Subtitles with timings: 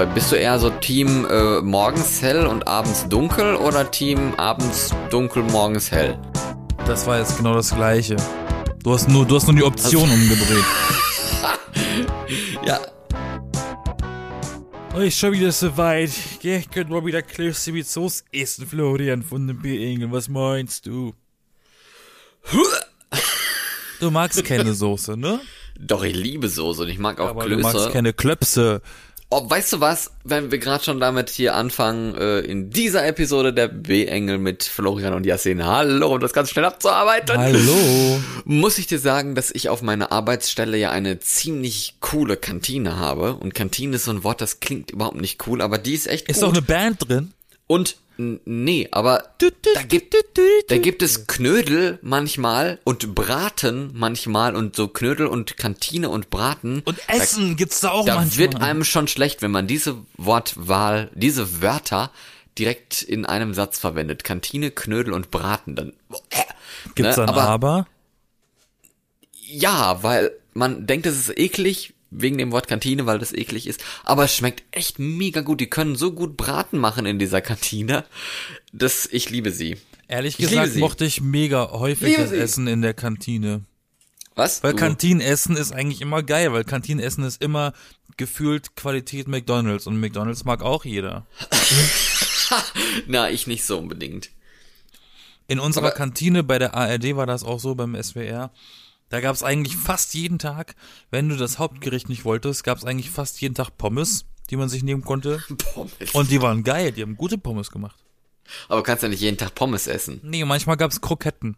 [0.00, 4.94] Aber bist du eher so Team äh, morgens hell und abends dunkel oder Team abends
[5.10, 6.18] dunkel, morgens hell?
[6.86, 8.16] Das war jetzt genau das gleiche.
[8.82, 10.64] Du hast nur, du hast nur die Option umgedreht.
[12.64, 12.80] Ja,
[14.94, 16.10] Oh, ist schon wieder soweit.
[16.42, 20.10] Ich könnte mal wieder Klöße mit Soße essen, Florian von den B-Engel.
[20.12, 21.12] Was meinst du?
[24.00, 25.40] Du magst keine Soße, ne?
[25.78, 27.90] doch, ich liebe Soße und ich mag auch Aber du magst Klöße.
[27.90, 28.82] keine Klöpse.
[29.32, 33.52] Oh, weißt du was, wenn wir gerade schon damit hier anfangen, äh, in dieser Episode
[33.54, 37.38] der B-Engel mit Florian und Yassin, hallo, um das ganz schnell abzuarbeiten.
[37.38, 38.20] Hallo.
[38.44, 43.34] Muss ich dir sagen, dass ich auf meiner Arbeitsstelle ja eine ziemlich coole Kantine habe.
[43.36, 46.28] Und Kantine ist so ein Wort, das klingt überhaupt nicht cool, aber die ist echt
[46.28, 46.48] Ist gut.
[46.48, 47.32] doch eine Band drin.
[47.70, 50.16] Und nee, aber da gibt,
[50.66, 56.82] da gibt es Knödel manchmal und Braten manchmal und so Knödel und Kantine und Braten.
[56.84, 58.38] Und Essen gibt's da auch Da manchmal.
[58.38, 62.10] wird einem schon schlecht, wenn man diese Wortwahl, diese Wörter
[62.58, 64.24] direkt in einem Satz verwendet.
[64.24, 65.76] Kantine, Knödel und Braten.
[65.76, 65.92] Dann,
[66.30, 66.42] äh,
[66.96, 67.86] Gibt's ne, dann aber aber?
[69.46, 73.82] ja, weil man denkt, es ist eklig wegen dem Wort Kantine, weil das eklig ist.
[74.04, 75.60] Aber es schmeckt echt mega gut.
[75.60, 78.04] Die können so gut Braten machen in dieser Kantine.
[78.72, 79.76] Das, ich liebe sie.
[80.08, 82.36] Ehrlich Ich gesagt mochte ich mega häufig Liebe das sie.
[82.38, 83.62] Essen in der Kantine.
[84.34, 84.62] Was?
[84.62, 87.72] Weil Du- Kantinenessen ist eigentlich immer geil, weil Kantinenessen ist immer
[88.16, 91.26] gefühlt Qualität McDonalds und McDonalds mag auch jeder.
[93.06, 94.30] Na, ich nicht so unbedingt.
[95.46, 98.50] In unserer Aber- Kantine bei der ARD war das auch so beim SWR.
[99.10, 100.74] Da gab's eigentlich fast jeden Tag,
[101.10, 104.82] wenn du das Hauptgericht nicht wolltest, gab's eigentlich fast jeden Tag Pommes, die man sich
[104.82, 105.42] nehmen konnte.
[105.74, 105.92] Pommes.
[106.14, 107.96] Und die waren geil, die haben gute Pommes gemacht.
[108.68, 110.20] Aber du kannst ja nicht jeden Tag Pommes essen.
[110.24, 111.56] Nee, manchmal gab's Kroketten.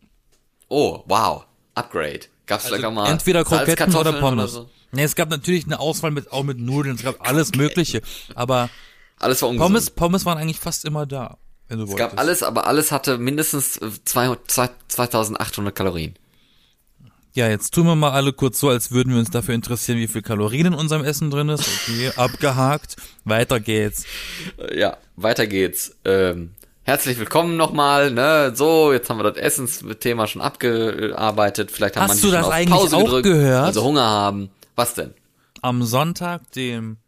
[0.69, 1.45] Oh, wow.
[1.75, 2.21] Upgrade.
[2.47, 4.53] Gab's vielleicht auch mal Also Entweder Kroketten oder Pommes.
[4.53, 4.69] so?
[4.91, 8.03] Nee, es gab natürlich eine Auswahl mit, auch mit Nudeln, es gab alles mögliche.
[8.35, 8.69] Aber
[9.19, 9.69] Alles war ungesund.
[9.73, 12.11] Pommes, Pommes waren eigentlich fast immer da, wenn du Es wolltest.
[12.11, 16.15] gab alles, aber alles hatte mindestens äh, zwei- zwei- 2800 Kalorien.
[17.35, 20.07] Ja, jetzt tun wir mal alle kurz so, als würden wir uns dafür interessieren, wie
[20.07, 21.65] viel Kalorien in unserem Essen drin ist.
[21.67, 22.97] Okay, abgehakt.
[23.25, 24.05] Weiter geht's.
[24.75, 25.97] Ja, weiter geht's.
[26.05, 26.51] Ähm,
[26.83, 28.53] herzlich willkommen nochmal, ne?
[28.55, 31.71] So, jetzt haben wir das Essensthema schon abgearbeitet.
[31.71, 33.65] Vielleicht haben Hast du das eigentlich Pause auch gedrückt, gehört?
[33.65, 34.51] Also Hunger haben.
[34.77, 35.15] Was denn?
[35.63, 36.99] Am Sonntag, dem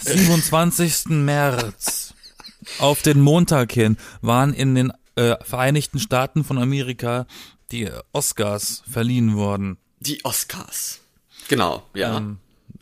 [0.00, 1.10] 27.
[1.10, 2.12] März,
[2.80, 7.26] auf den Montag hin, waren in den äh, Vereinigten Staaten von Amerika
[7.72, 9.78] die Oscars verliehen worden.
[10.00, 11.00] Die Oscars.
[11.48, 12.18] Genau, ja.
[12.18, 12.38] Ähm,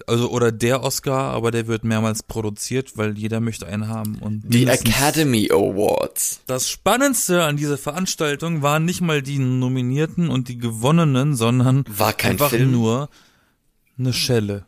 [0.06, 4.16] also, oder der Oscar, aber der wird mehrmals produziert, weil jeder möchte einen haben.
[4.18, 6.40] Und die Academy Awards.
[6.46, 12.12] Das Spannendste an dieser Veranstaltung waren nicht mal die Nominierten und die Gewonnenen, sondern War
[12.12, 12.72] kein einfach Film?
[12.72, 13.08] nur
[13.98, 14.66] eine Schelle.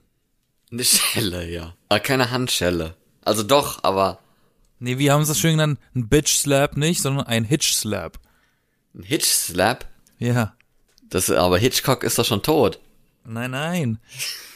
[0.73, 1.75] Eine Schelle, ja.
[1.89, 2.95] Aber keine Handschelle.
[3.23, 4.21] Also doch, aber
[4.81, 5.79] Nee, wie haben sie es schön genannt?
[5.95, 8.19] Ein Bitch Slap nicht, sondern ein Hitch Slap.
[8.95, 9.87] ein Hitch Slap.
[10.19, 10.55] Ja.
[11.11, 12.79] Das, aber Hitchcock ist doch schon tot.
[13.25, 13.99] Nein, nein.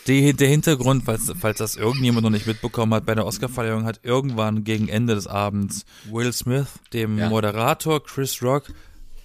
[0.07, 4.01] Die, der Hintergrund, falls, falls das irgendjemand noch nicht mitbekommen hat, bei der Oscarverleihung hat
[4.03, 7.29] irgendwann gegen Ende des Abends Will Smith, dem Ja.
[7.29, 8.65] Moderator Chris Rock,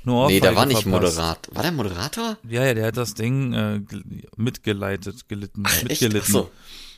[0.03, 1.16] nur Nee, der war Ohrfeige nicht verpasst.
[1.18, 1.50] Moderat.
[1.52, 2.38] War der Moderator?
[2.48, 4.04] Ja, ja, der hat das Ding äh, gel-
[4.38, 5.84] mitgeleitet, gelitten, Echt?
[5.84, 6.22] mitgelitten.
[6.22, 6.52] Ach so.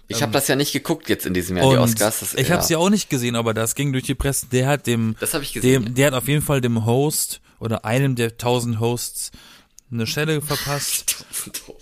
[0.08, 2.20] Ich habe das ja nicht geguckt jetzt in diesem Jahr, die Ähm, Oscars.
[2.20, 4.48] Das, ich habe sie auch nicht gesehen, aber das ging durch die Presse.
[4.52, 7.42] Der hat dem, Das hab ich gesehen, dem, der hat auf jeden Fall dem Host
[7.60, 9.32] oder einem der tausend Hosts
[9.92, 11.26] eine Schelle verpasst.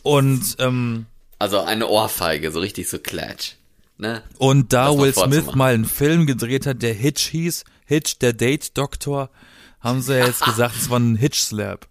[0.03, 1.05] Und ähm,
[1.39, 3.53] Also eine Ohrfeige, so richtig so klatsch.
[3.99, 4.21] Ne?
[4.38, 8.77] und da Will Smith mal einen Film gedreht hat, der Hitch hieß, Hitch der Date
[8.77, 9.31] Doktor,
[9.79, 11.88] haben sie ja jetzt gesagt, es war ein Hitch Slap.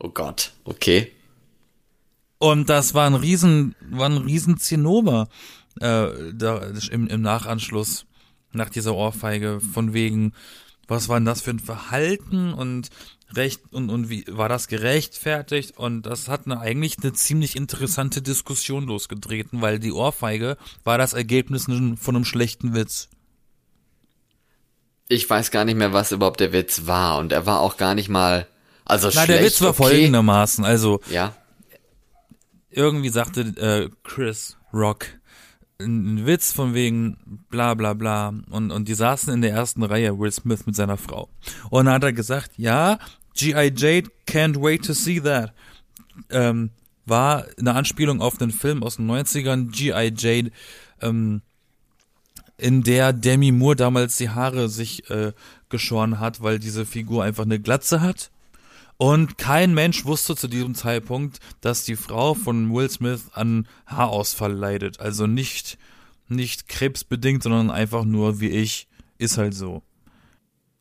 [0.00, 1.12] Oh Gott, okay.
[2.38, 5.28] Und das war ein riesen, war ein riesen Zinnober
[5.80, 8.06] äh, da, im, im Nachanschluss
[8.52, 10.32] nach dieser Ohrfeige von wegen,
[10.90, 12.90] was war denn das für ein Verhalten und
[13.32, 18.22] recht und und wie war das gerechtfertigt und das hat eine, eigentlich eine ziemlich interessante
[18.22, 23.08] Diskussion losgetreten, weil die Ohrfeige war das Ergebnis von einem schlechten Witz.
[25.08, 27.18] Ich weiß gar nicht mehr, was überhaupt der Witz war.
[27.18, 28.46] Und er war auch gar nicht mal.
[28.84, 29.82] Also Na, schlecht, der Witz war okay.
[29.82, 31.34] folgendermaßen, also Ja.
[32.70, 35.06] irgendwie sagte äh, Chris Rock
[35.80, 37.16] einen Witz von wegen
[37.50, 40.96] bla bla bla und, und die saßen in der ersten Reihe, Will Smith mit seiner
[40.96, 41.28] Frau.
[41.70, 42.98] Und dann hat er gesagt, ja,
[43.34, 43.72] G.I.
[43.74, 45.52] Jade can't wait to see that.
[46.30, 46.70] Ähm,
[47.06, 50.12] war eine Anspielung auf den Film aus den 90ern, G.I.
[50.16, 50.50] Jade,
[51.00, 51.42] ähm,
[52.58, 55.32] in der Demi Moore damals die Haare sich äh,
[55.70, 58.30] geschoren hat, weil diese Figur einfach eine Glatze hat.
[59.00, 64.52] Und kein Mensch wusste zu diesem Zeitpunkt, dass die Frau von Will Smith an Haarausfall
[64.52, 65.00] leidet.
[65.00, 65.78] Also nicht,
[66.28, 68.88] nicht krebsbedingt, sondern einfach nur wie ich.
[69.16, 69.82] Ist halt so.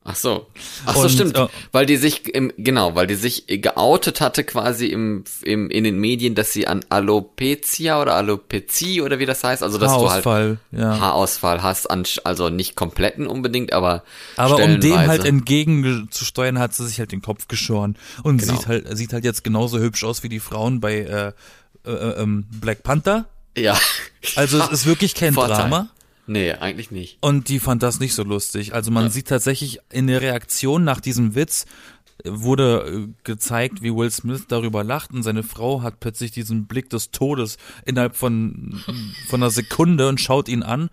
[0.06, 0.48] Ach so.
[0.86, 1.38] Ach so, Und, stimmt.
[1.38, 5.84] äh, weil die sich im, genau, weil die sich geoutet hatte quasi im, im, in
[5.84, 10.10] den Medien, dass sie an Alopecia oder Alopezie oder wie das heißt, also dass du
[10.10, 11.00] halt Haarausfall, ja.
[11.00, 14.04] Haarausfall hast, an, also nicht kompletten unbedingt, aber
[14.38, 18.54] Aber um dem halt entgegenzusteuern, hat sie sich halt den Kopf geschoren und Genau.
[18.54, 21.34] sieht halt sieht halt jetzt genauso hübsch aus wie die Frauen bei äh,
[21.86, 21.92] äh,
[22.22, 23.26] ähm, Black Panther.
[23.58, 23.78] Ja.
[24.36, 25.58] Also es ist wirklich kein Vorteil.
[25.58, 25.90] Drama.
[26.30, 27.18] Nee, eigentlich nicht.
[27.22, 28.76] Und die fand das nicht so lustig.
[28.76, 31.66] Also man sieht tatsächlich in der Reaktion nach diesem Witz
[32.24, 36.68] äh, wurde äh, gezeigt, wie Will Smith darüber lacht und seine Frau hat plötzlich diesen
[36.68, 38.80] Blick des Todes innerhalb von,
[39.28, 40.92] von einer Sekunde und schaut ihn an.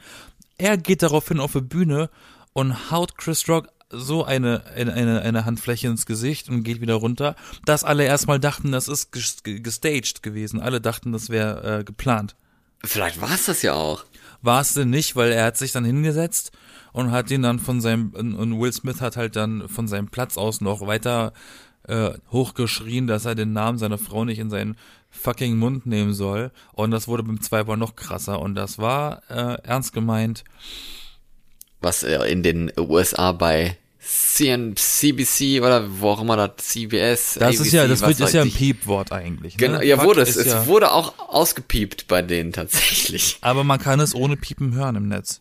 [0.57, 2.09] Er geht daraufhin auf die Bühne
[2.55, 7.37] und haut Chris Rock so eine, eine, eine, Handfläche ins Gesicht und geht wieder runter,
[7.67, 10.61] dass alle erstmal dachten, das ist ges- gestaged gewesen.
[10.61, 12.37] Alle dachten, das wäre äh, geplant.
[12.85, 14.05] Vielleicht war es das ja auch.
[14.43, 16.53] War es denn nicht, weil er hat sich dann hingesetzt
[16.93, 20.37] und hat ihn dann von seinem, und Will Smith hat halt dann von seinem Platz
[20.37, 21.33] aus noch weiter
[21.89, 24.77] äh, hochgeschrien, dass er den Namen seiner Frau nicht in seinen
[25.11, 26.51] fucking Mund nehmen soll.
[26.73, 28.41] Und das wurde beim Zweiber noch krasser.
[28.41, 30.45] Und das war äh, ernst gemeint.
[31.81, 33.77] Was äh, in den USA bei
[34.07, 37.35] CN, CBC oder wo auch immer das CBS.
[37.41, 38.53] Das ist ja, das wird, ist ja ein.
[38.53, 39.57] Piepwort eigentlich.
[39.57, 39.85] Genau, ne?
[39.85, 40.37] ja, Fuck wurde es.
[40.37, 43.39] Es ja, wurde auch ausgepiept bei denen tatsächlich.
[43.43, 45.41] aber man kann es ohne Piepen hören im Netz.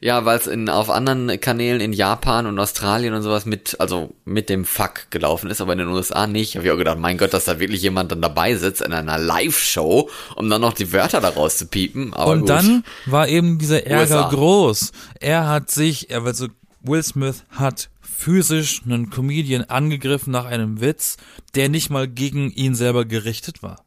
[0.00, 4.12] Ja, weil es in auf anderen Kanälen in Japan und Australien und sowas mit, also
[4.24, 6.56] mit dem Fuck gelaufen ist, aber in den USA nicht.
[6.56, 9.16] Hab ich auch gedacht, mein Gott, dass da wirklich jemand dann dabei sitzt in einer
[9.16, 12.12] Live-Show, um dann noch die Wörter daraus zu piepen.
[12.14, 12.48] Aber Und gut.
[12.48, 14.28] dann war eben dieser Ärger USA.
[14.30, 14.92] groß.
[15.20, 16.48] Er hat sich, er also
[16.82, 17.88] Will Smith hat
[18.22, 21.16] physisch einen Comedian angegriffen nach einem Witz,
[21.54, 23.84] der nicht mal gegen ihn selber gerichtet war.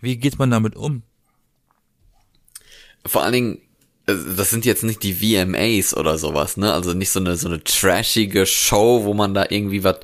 [0.00, 1.02] Wie geht man damit um?
[3.08, 3.58] vor allen Dingen,
[4.06, 6.72] äh, das sind jetzt nicht die VMAs oder sowas, ne?
[6.72, 10.00] Also nicht so eine so eine trashige Show, wo man da irgendwie was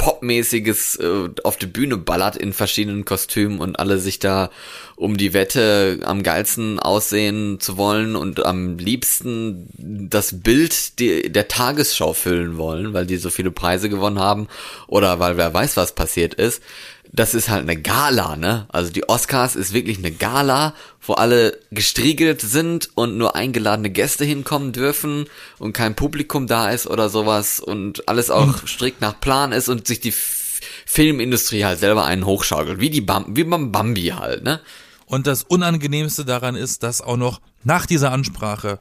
[0.00, 4.48] popmäßiges äh, auf die Bühne ballert in verschiedenen Kostümen und alle sich da
[4.96, 11.48] um die Wette am geilsten aussehen zu wollen und am liebsten das Bild die, der
[11.48, 14.48] Tagesschau füllen wollen, weil die so viele Preise gewonnen haben
[14.86, 16.62] oder weil wer weiß, was passiert ist
[17.12, 18.66] das ist halt eine Gala, ne?
[18.68, 24.24] Also die Oscars ist wirklich eine Gala, wo alle gestriegelt sind und nur eingeladene Gäste
[24.24, 25.26] hinkommen dürfen
[25.58, 29.86] und kein Publikum da ist oder sowas und alles auch strikt nach Plan ist und
[29.86, 34.44] sich die F Filmindustrie halt selber einen hochschaukelt, wie die Bam wie beim Bambi halt,
[34.44, 34.60] ne?
[35.06, 38.78] Und das Unangenehmste daran ist, dass auch noch nach dieser Ansprache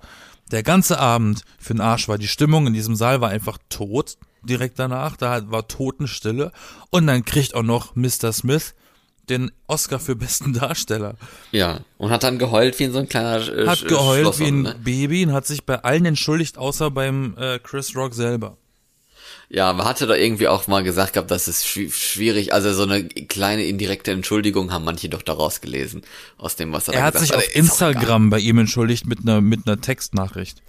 [0.51, 2.17] der ganze Abend für den Arsch war.
[2.17, 5.17] Die Stimmung in diesem Saal war einfach tot direkt danach.
[5.17, 6.51] Da war Totenstille.
[6.89, 8.31] Und dann kriegt auch noch Mr.
[8.33, 8.73] Smith
[9.29, 11.15] den Oscar für besten Darsteller.
[11.51, 14.47] Ja, und hat dann geheult wie in so ein kleiner äh, Hat geheult Schlosser, wie
[14.47, 14.75] ein ne?
[14.83, 18.57] Baby und hat sich bei allen entschuldigt, außer beim äh, Chris Rock selber.
[19.51, 22.53] Ja, man hatte da irgendwie auch mal gesagt gehabt, das ist schwi- schwierig.
[22.53, 26.01] Also so eine kleine indirekte Entschuldigung haben manche doch daraus gelesen,
[26.37, 27.63] aus dem, was er, Er da hat gesagt sich auf Ist auch egal.
[27.63, 30.61] Instagram bei ihm entschuldigt mit einer mit einer Textnachricht.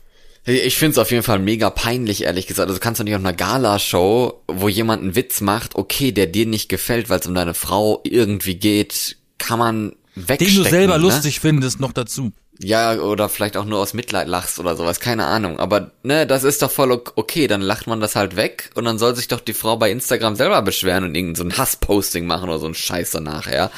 [0.44, 2.68] Ich find's auf jeden Fall mega peinlich, ehrlich gesagt.
[2.68, 6.46] Also kannst du nicht auf einer Gala-Show, wo jemand einen Witz macht, okay, der dir
[6.46, 10.64] nicht gefällt, weil es um deine Frau irgendwie geht, kann man Den wegstecken.
[10.64, 11.02] du selber ne?
[11.02, 12.32] lustig findest, noch dazu.
[12.62, 15.58] Ja, oder vielleicht auch nur aus Mitleid lachst oder sowas, keine Ahnung.
[15.58, 18.84] Aber ne, das ist doch voll ok- okay, dann lacht man das halt weg und
[18.84, 22.26] dann soll sich doch die Frau bei Instagram selber beschweren und irgend so ein Hassposting
[22.26, 23.70] machen oder so ein Scheiß danach, ja.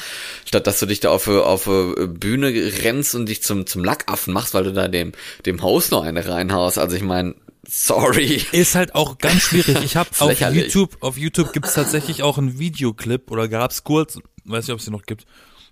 [0.43, 2.49] Statt dass du dich da auf, auf Bühne
[2.83, 5.13] rennst und dich zum, zum Lackaffen machst, weil du da dem,
[5.45, 6.77] dem Host noch eine reinhaust.
[6.77, 8.41] Also ich meine, sorry.
[8.51, 9.77] Ist halt auch ganz schwierig.
[9.85, 10.37] Ich habe auf.
[10.41, 14.85] YouTube, auf YouTube gibt's tatsächlich auch einen Videoclip oder gab's kurz, weiß nicht, ob es
[14.85, 15.25] den noch gibt,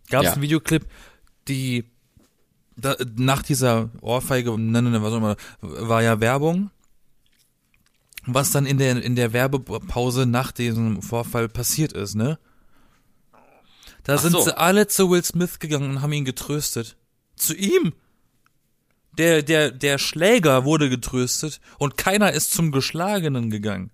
[0.09, 0.33] gab's Ja.
[0.33, 0.85] einen Videoclip,
[1.47, 1.85] die
[2.75, 6.71] da, nach dieser Ohrfeige, ne, ne, ne, was auch immer, war ja Werbung.
[8.25, 12.37] Was dann in der in der Werbepause nach diesem Vorfall passiert ist, ne?
[14.03, 14.41] Da Ach sind so.
[14.41, 16.97] sie alle zu Will Smith gegangen und haben ihn getröstet.
[17.35, 17.93] Zu ihm.
[19.17, 23.91] Der, der, der Schläger wurde getröstet und keiner ist zum Geschlagenen gegangen.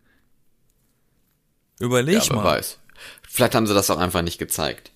[1.79, 2.43] Überleg Ja, mal.
[2.43, 2.79] weiß.
[3.27, 4.91] Vielleicht haben sie das auch einfach nicht gezeigt.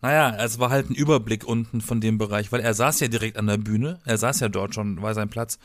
[0.00, 3.36] Naja, es war halt ein Überblick unten von dem Bereich, weil er saß ja direkt
[3.36, 4.00] an der Bühne.
[4.04, 5.58] Er saß ja dort schon, war sein Platz.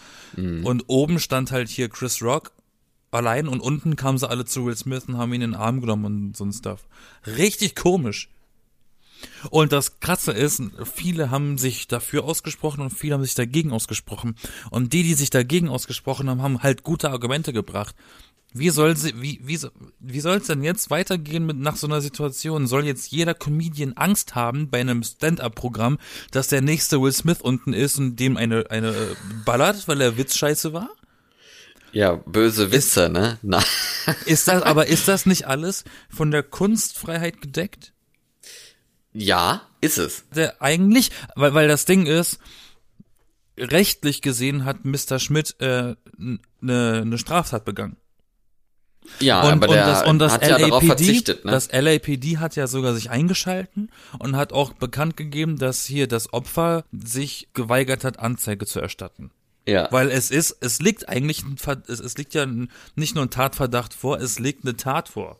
[0.66, 2.52] Und oben stand halt hier Chris Rock
[3.12, 5.82] allein und unten kamen sie alle zu Will Smith und haben ihn in den Arm
[5.82, 6.88] genommen und so ein Stuff.
[7.28, 8.30] Richtig komisch.
[9.52, 14.36] Und das Krasse ist, viele haben sich dafür ausgesprochen und viele haben sich dagegen ausgesprochen.
[14.70, 17.96] Und die, die sich dagegen ausgesprochen haben, haben halt gute Argumente gebracht.
[18.54, 19.60] Wie soll sie, wie, wie,
[20.00, 22.68] wie soll es denn jetzt weitergehen mit nach so einer Situation?
[22.68, 25.98] Soll jetzt jeder Comedian Angst haben bei einem Stand-up-Programm,
[26.32, 30.18] dass der nächste Will Smith unten ist und dem eine, eine äh, ballert, weil er
[30.18, 30.90] Witz scheiße war?
[31.92, 33.38] Ja, böse Witze, ne?
[33.42, 33.64] Na,
[34.26, 37.94] Ist das, aber ist das nicht alles von der Kunstfreiheit gedeckt?
[39.14, 40.24] ja, ist es.
[40.36, 42.40] Der eigentlich, weil, weil das Ding ist,
[43.60, 45.20] rechtlich gesehen hat Mr.
[45.20, 46.40] Schmidt äh, eine
[47.02, 47.98] eine Straftat begangen.
[49.20, 51.52] Ja, und, aber und der das, und das hat ja darauf LAPD, verzichtet, ne?
[51.52, 56.34] das LAPD hat ja sogar sich eingeschalten und hat auch bekannt gegeben, dass hier das
[56.34, 59.32] Opfer sich geweigert hat, Anzeige zu erstatten.
[59.68, 59.88] ja.
[59.92, 61.58] Weil es ist, es liegt eigentlich, ein,
[61.88, 62.46] es, es liegt ja
[62.96, 65.38] nicht nur ein Tatverdacht vor, es liegt eine Tat vor.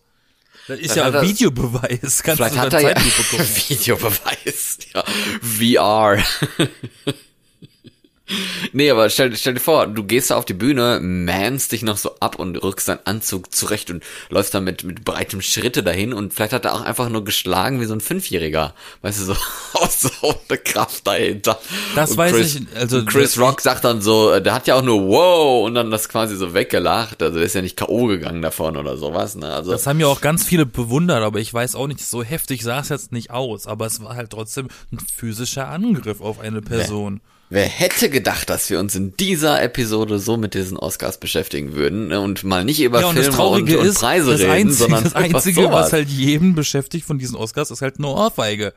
[0.68, 2.24] Das ist ja ein er- Videobeweis.
[2.24, 2.96] Kannst Vielleicht du hat er ja.
[3.70, 5.04] Videobeweis, ja.
[5.42, 6.24] VR.
[8.72, 11.98] nee, aber stell, stell dir vor, du gehst da auf die Bühne, mannst dich noch
[11.98, 16.14] so ab und rückst deinen Anzug zurecht und läufst da mit, mit breitem Schritte dahin
[16.14, 18.74] und vielleicht hat er auch einfach nur geschlagen wie so ein Fünfjähriger.
[19.02, 19.36] Weißt du, so,
[19.74, 21.60] aus so eine Kraft dahinter.
[21.96, 24.76] Das und weiß Chris, ich, also Chris Rock sagt dann so, äh, der hat ja
[24.76, 27.22] auch nur wow und dann das quasi so weggelacht.
[27.22, 28.08] Also der ist ja nicht K.O.
[28.08, 29.52] gegangen davon oder sowas, ne?
[29.52, 29.72] Also.
[29.72, 32.80] Das haben ja auch ganz viele bewundert, aber ich weiß auch nicht, so heftig sah
[32.80, 37.22] es jetzt nicht aus, aber es war halt trotzdem ein physischer Angriff auf eine Person.
[37.54, 42.08] Wer hätte gedacht, dass wir uns in dieser Episode so mit diesen Oscars beschäftigen würden
[42.08, 42.20] ne?
[42.20, 45.04] und mal nicht über Ja, und Filme und, und ist, Preise das reden, Einzige, sondern
[45.04, 45.86] das Einzige sowas.
[45.86, 48.74] was halt jeden beschäftigt von diesen Oscars, ist halt eine Ohrfeige.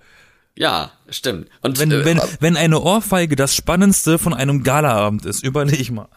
[0.56, 1.48] ja, stimmt.
[1.62, 6.08] Und Wenn, äh, wenn, wenn eine Ohrfeige das Spannendste von einem Galaabend ist, überleg mal.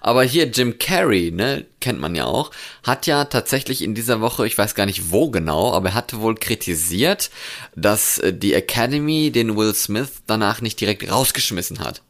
[0.00, 2.50] Aber hier Jim Carrey, ne, kennt man ja auch,
[2.82, 6.20] hat ja tatsächlich in dieser Woche, ich weiß gar nicht wo genau, aber er hatte
[6.20, 7.30] wohl kritisiert,
[7.74, 12.02] dass äh, die Academy den Will Smith danach nicht direkt rausgeschmissen hat.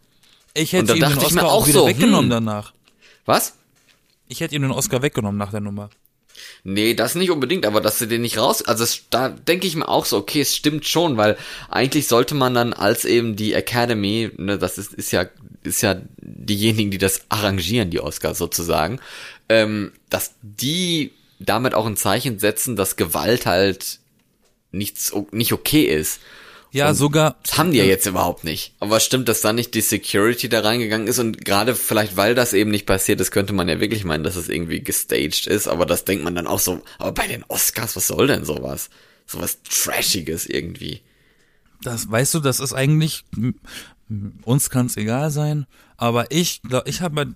[0.55, 2.45] Ich hätte ihm den Oscar auch auch wieder so, weggenommen hm.
[2.47, 2.73] danach.
[3.25, 3.55] Was?
[4.29, 5.91] Ich hätte ihm den Oscar weggenommen nach der Nummer.
[6.63, 9.77] Nee, das nicht unbedingt, aber dass sie den nicht raus, also es, da denke ich
[9.77, 11.37] mir auch so, okay, es stimmt schon, weil
[11.69, 15.27] eigentlich sollte man dann als eben die Academy, ne, das ist, ist ja,
[15.63, 19.01] ist ja diejenigen, die das arrangieren, die Oscars sozusagen,
[19.49, 23.99] ähm, dass die damit auch ein Zeichen setzen, dass Gewalt halt
[24.73, 26.21] nichts, nicht okay ist.
[26.73, 27.37] Ja, sogar.
[27.43, 28.75] Das haben die ja jetzt überhaupt nicht.
[28.79, 32.53] Aber stimmt, dass da nicht die Security da reingegangen ist und gerade vielleicht, weil das
[32.53, 35.85] eben nicht passiert ist, könnte man ja wirklich meinen, dass es irgendwie gestaged ist, aber
[35.85, 38.89] das denkt man dann auch so, aber bei den Oscars, was soll denn sowas?
[39.27, 41.01] Sowas Trashiges irgendwie.
[41.83, 43.25] Das, weißt du, das ist eigentlich,
[44.45, 47.35] uns kann es egal sein, aber ich, glaub- ich habe,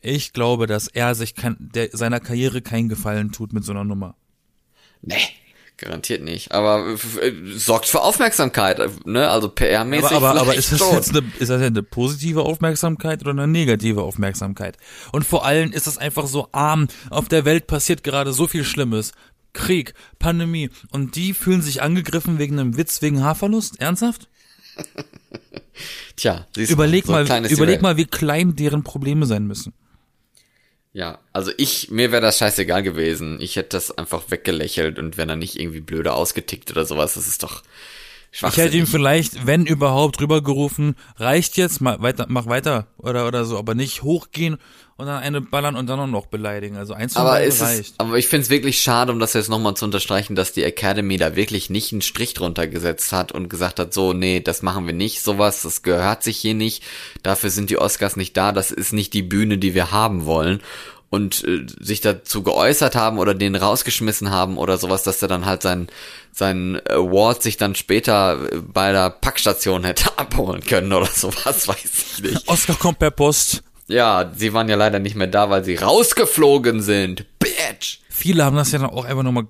[0.00, 3.84] ich glaube, dass er sich kein, der, seiner Karriere keinen Gefallen tut mit so einer
[3.84, 4.14] Nummer.
[5.02, 5.16] Nee,
[5.76, 6.52] garantiert nicht.
[6.52, 6.96] Aber
[7.54, 9.28] sorgt für Aufmerksamkeit, ne?
[9.28, 13.30] Also PR-mäßig Aber, aber, aber ist das jetzt eine, ist das eine positive Aufmerksamkeit oder
[13.30, 14.76] eine negative Aufmerksamkeit?
[15.12, 16.88] Und vor allem ist es einfach so arm.
[17.10, 19.12] Auf der Welt passiert gerade so viel Schlimmes.
[19.52, 20.70] Krieg, Pandemie.
[20.90, 23.80] Und die fühlen sich angegriffen wegen einem Witz wegen Haarverlust?
[23.80, 24.28] Ernsthaft?
[26.16, 29.72] Tja, siehst Überleg so ein mal, überleg mal, wie klein deren Probleme sein müssen.
[30.92, 33.38] Ja, also ich, mir wäre das scheißegal gewesen.
[33.40, 37.28] Ich hätte das einfach weggelächelt und wenn er nicht irgendwie blöde ausgetickt oder sowas, das
[37.28, 37.62] ist doch
[38.32, 43.44] Ich hätte ihm vielleicht, wenn überhaupt, rübergerufen, reicht jetzt, mal weiter, mach weiter oder oder
[43.44, 44.58] so, aber nicht hochgehen
[44.98, 46.76] und dann eine ballern und dann auch noch beleidigen.
[46.76, 47.94] Also eins von aber ist es, reicht.
[47.98, 51.16] aber ich finde es wirklich schade, um das jetzt nochmal zu unterstreichen, dass die Academy
[51.16, 54.86] da wirklich nicht einen Strich drunter gesetzt hat und gesagt hat, so, nee, das machen
[54.86, 56.82] wir nicht, sowas, das gehört sich hier nicht,
[57.22, 60.60] dafür sind die Oscars nicht da, das ist nicht die Bühne, die wir haben wollen.
[61.10, 65.46] Und äh, sich dazu geäußert haben oder den rausgeschmissen haben oder sowas, dass er dann
[65.46, 65.88] halt sein
[66.32, 71.78] sein Award sich dann später äh, bei der Packstation hätte abholen können oder sowas, weiß
[72.18, 72.48] ich nicht.
[72.48, 73.62] Oscar kommt per Post.
[73.88, 77.26] Ja, sie waren ja leider nicht mehr da, weil sie rausgeflogen sind.
[77.38, 78.00] Bitch!
[78.10, 79.48] Viele haben das ja dann auch einfach nochmal,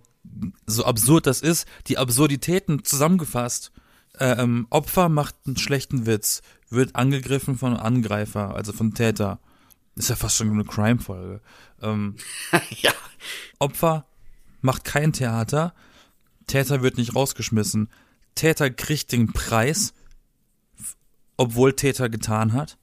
[0.67, 3.73] so absurd das ist, die Absurditäten zusammengefasst.
[4.19, 9.41] Äh, ähm, Opfer macht einen schlechten Witz, wird angegriffen von Angreifer, also von Täter.
[9.97, 11.41] Ist ja fast schon eine Crime-Folge.
[11.83, 12.17] Ähm,
[12.71, 12.93] ja.
[13.59, 14.07] Opfer
[14.61, 15.75] macht kein Theater,
[16.47, 17.91] Täter wird nicht rausgeschmissen,
[18.37, 19.95] Täter kriegt den Preis,
[21.37, 22.79] obwohl Täter getan hat.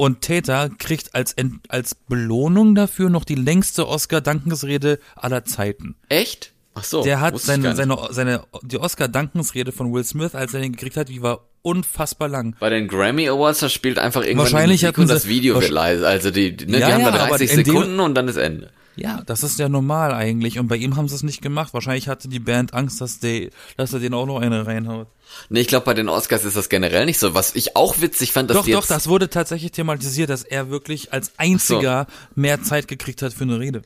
[0.00, 1.34] Und Täter kriegt als,
[1.68, 5.96] als Belohnung dafür noch die längste Oscar-Dankesrede aller Zeiten.
[6.08, 6.52] Echt?
[6.74, 7.02] Ach so.
[7.02, 11.08] Der hat seine, seine, seine, die Oscar-Dankesrede von Will Smith, als er den gekriegt hat,
[11.08, 12.54] die war unfassbar lang.
[12.60, 15.70] Bei den Grammy Awards, da spielt einfach irgendwann Wahrscheinlich die Musik und das Video wird
[15.70, 16.06] leise.
[16.06, 18.28] Also die, ne, Ja, die haben ja, da aber 30 in dem- Sekunden und dann
[18.28, 18.70] ist Ende.
[19.00, 20.58] Ja, das ist ja normal eigentlich.
[20.58, 21.74] Und bei ihm haben sie es nicht gemacht.
[21.74, 25.08] Wahrscheinlich hatte die Band Angst, dass, die, dass er den auch noch eine reinhaut.
[25.48, 27.34] Nee, ich glaube, bei den Oscars ist das generell nicht so.
[27.34, 31.12] Was ich auch witzig fand, dass Doch, doch, das wurde tatsächlich thematisiert, dass er wirklich
[31.12, 33.82] als einziger mehr Zeit gekriegt hat für eine Rede.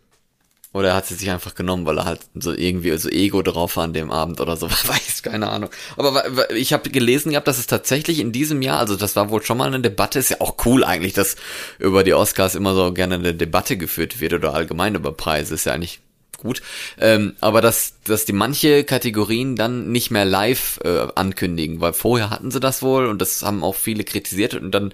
[0.73, 3.77] Oder er hat sie sich einfach genommen, weil er halt so irgendwie so Ego drauf
[3.77, 4.71] war an dem Abend oder so.
[4.71, 5.71] Weiß, keine Ahnung.
[5.97, 9.43] Aber ich habe gelesen gehabt, dass es tatsächlich in diesem Jahr, also das war wohl
[9.43, 11.37] schon mal eine Debatte, ist ja auch cool eigentlich, dass
[11.79, 15.67] über die Oscars immer so gerne eine Debatte geführt wird oder allgemein über Preise, ist
[15.67, 16.01] ja eigentlich
[16.39, 16.63] gut.
[16.99, 22.31] Ähm, aber dass, dass die manche Kategorien dann nicht mehr live äh, ankündigen, weil vorher
[22.31, 24.93] hatten sie das wohl und das haben auch viele kritisiert und dann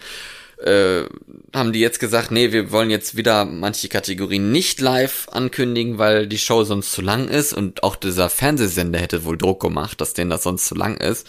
[0.64, 1.04] äh,
[1.54, 6.26] haben die jetzt gesagt, nee, wir wollen jetzt wieder manche Kategorien nicht live ankündigen, weil
[6.26, 10.14] die Show sonst zu lang ist und auch dieser Fernsehsender hätte wohl Druck gemacht, dass
[10.14, 11.26] denen das sonst zu lang ist.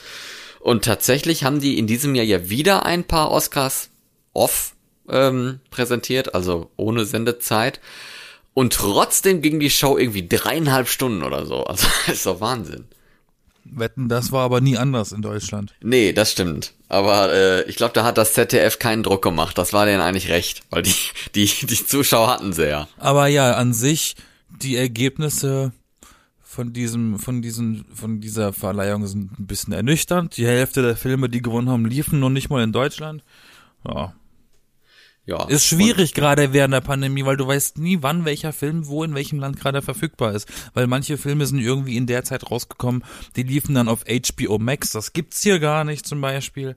[0.59, 3.89] Und tatsächlich haben die in diesem Jahr ja wieder ein paar Oscars
[4.33, 4.73] off
[5.07, 7.79] ähm, präsentiert, also ohne Sendezeit.
[8.53, 11.63] Und trotzdem ging die Show irgendwie dreieinhalb Stunden oder so.
[11.63, 12.85] Also ist doch Wahnsinn.
[13.71, 15.73] Wetten, das war aber nie anders in Deutschland.
[15.81, 16.73] Nee, das stimmt.
[16.87, 19.57] Aber äh, ich glaube, da hat das ZDF keinen Druck gemacht.
[19.57, 20.95] Das war denen eigentlich recht, weil die,
[21.35, 22.87] die, die Zuschauer hatten sie ja.
[22.97, 24.15] Aber ja, an sich,
[24.49, 25.71] die Ergebnisse
[26.41, 30.35] von diesem, von diesen, von dieser Verleihung sind ein bisschen ernüchternd.
[30.35, 33.23] Die Hälfte der Filme, die gewonnen haben, liefen noch nicht mal in Deutschland.
[33.87, 34.13] Ja,
[35.25, 35.45] ja.
[35.45, 39.13] Ist schwierig gerade während der Pandemie, weil du weißt nie, wann welcher Film wo in
[39.13, 40.47] welchem Land gerade verfügbar ist.
[40.73, 43.03] Weil manche Filme sind irgendwie in der Zeit rausgekommen,
[43.35, 44.91] die liefen dann auf HBO Max.
[44.91, 46.75] Das gibt's hier gar nicht zum Beispiel.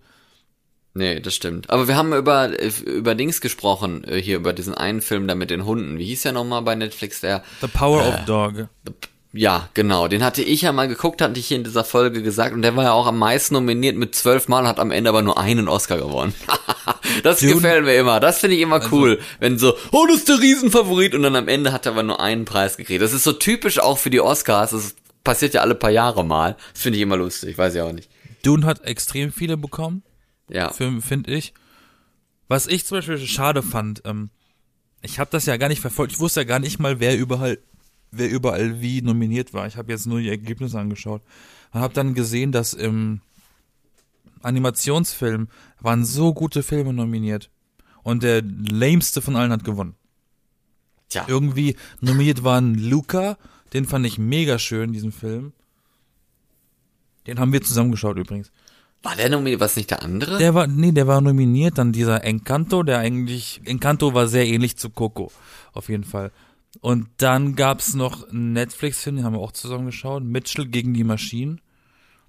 [0.95, 1.71] Nee, das stimmt.
[1.71, 2.53] Aber wir haben über,
[2.85, 5.99] über Dings gesprochen, äh, hier über diesen einen Film da mit den Hunden.
[5.99, 7.21] Wie hieß der nochmal bei Netflix?
[7.21, 8.69] Der The Power äh, of Dog.
[8.87, 8.93] The
[9.35, 10.09] ja, genau.
[10.09, 12.55] Den hatte ich ja mal geguckt, hatte ich hier in dieser Folge gesagt.
[12.55, 15.23] Und der war ja auch am meisten nominiert mit zwölf Mal, hat am Ende aber
[15.23, 16.35] nur einen Oscar gewonnen.
[17.23, 17.55] das Dune.
[17.55, 18.21] gefällt mir immer.
[18.21, 19.21] Das finde ich immer also, cool.
[19.41, 21.15] Wenn so, oh, das ist der Riesenfavorit.
[21.15, 23.01] Und dann am Ende hat er aber nur einen Preis gekriegt.
[23.01, 24.73] Das ist so typisch auch für die Oscars.
[24.73, 26.57] Das passiert ja alle paar Jahre mal.
[26.75, 27.57] Das finde ich immer lustig.
[27.57, 28.11] Weiß ich auch nicht.
[28.43, 30.03] Dune hat extrem viele bekommen.
[30.51, 30.71] Ja.
[30.71, 31.55] Finde ich.
[32.49, 34.29] Was ich zum Beispiel schade fand, ähm,
[35.01, 36.13] ich habe das ja gar nicht verfolgt.
[36.13, 37.59] Ich wusste ja gar nicht mal, wer überall
[38.13, 39.67] wer überall wie nominiert war.
[39.67, 41.23] Ich habe jetzt nur die Ergebnisse angeschaut
[41.73, 43.21] und habe dann gesehen, dass im
[44.43, 45.49] Animationsfilm
[45.81, 47.51] waren so gute Filme nominiert
[48.03, 49.95] und der lameste von allen hat gewonnen.
[51.09, 51.25] Tja.
[51.27, 53.37] Irgendwie nominiert waren Luca,
[53.73, 55.53] den fand ich mega schön, diesen Film.
[57.27, 58.51] Den haben wir zusammengeschaut übrigens.
[59.03, 60.39] War der nominiert, was nicht der andere?
[60.39, 64.77] Der war, nee, der war nominiert, dann dieser Encanto, der eigentlich, Encanto war sehr ähnlich
[64.77, 65.33] zu Coco,
[65.73, 66.31] auf jeden Fall.
[66.81, 71.05] Und dann gab's noch einen Netflix-Film, den haben wir auch zusammen geschaut, Mitchell gegen die
[71.05, 71.61] Maschinen.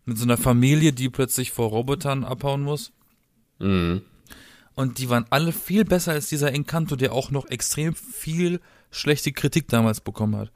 [0.05, 2.91] Mit so einer Familie, die plötzlich vor Robotern abhauen muss.
[3.59, 4.01] Mhm.
[4.75, 8.59] Und die waren alle viel besser als dieser Encanto, der auch noch extrem viel
[8.91, 10.51] schlechte Kritik damals bekommen hat.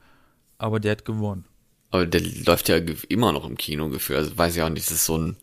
[0.58, 1.44] Aber der hat gewonnen.
[1.90, 2.76] Aber der läuft ja
[3.08, 4.18] immer noch im Kino gefühlt.
[4.18, 5.36] Also weiß ich auch nicht, das ist so ein,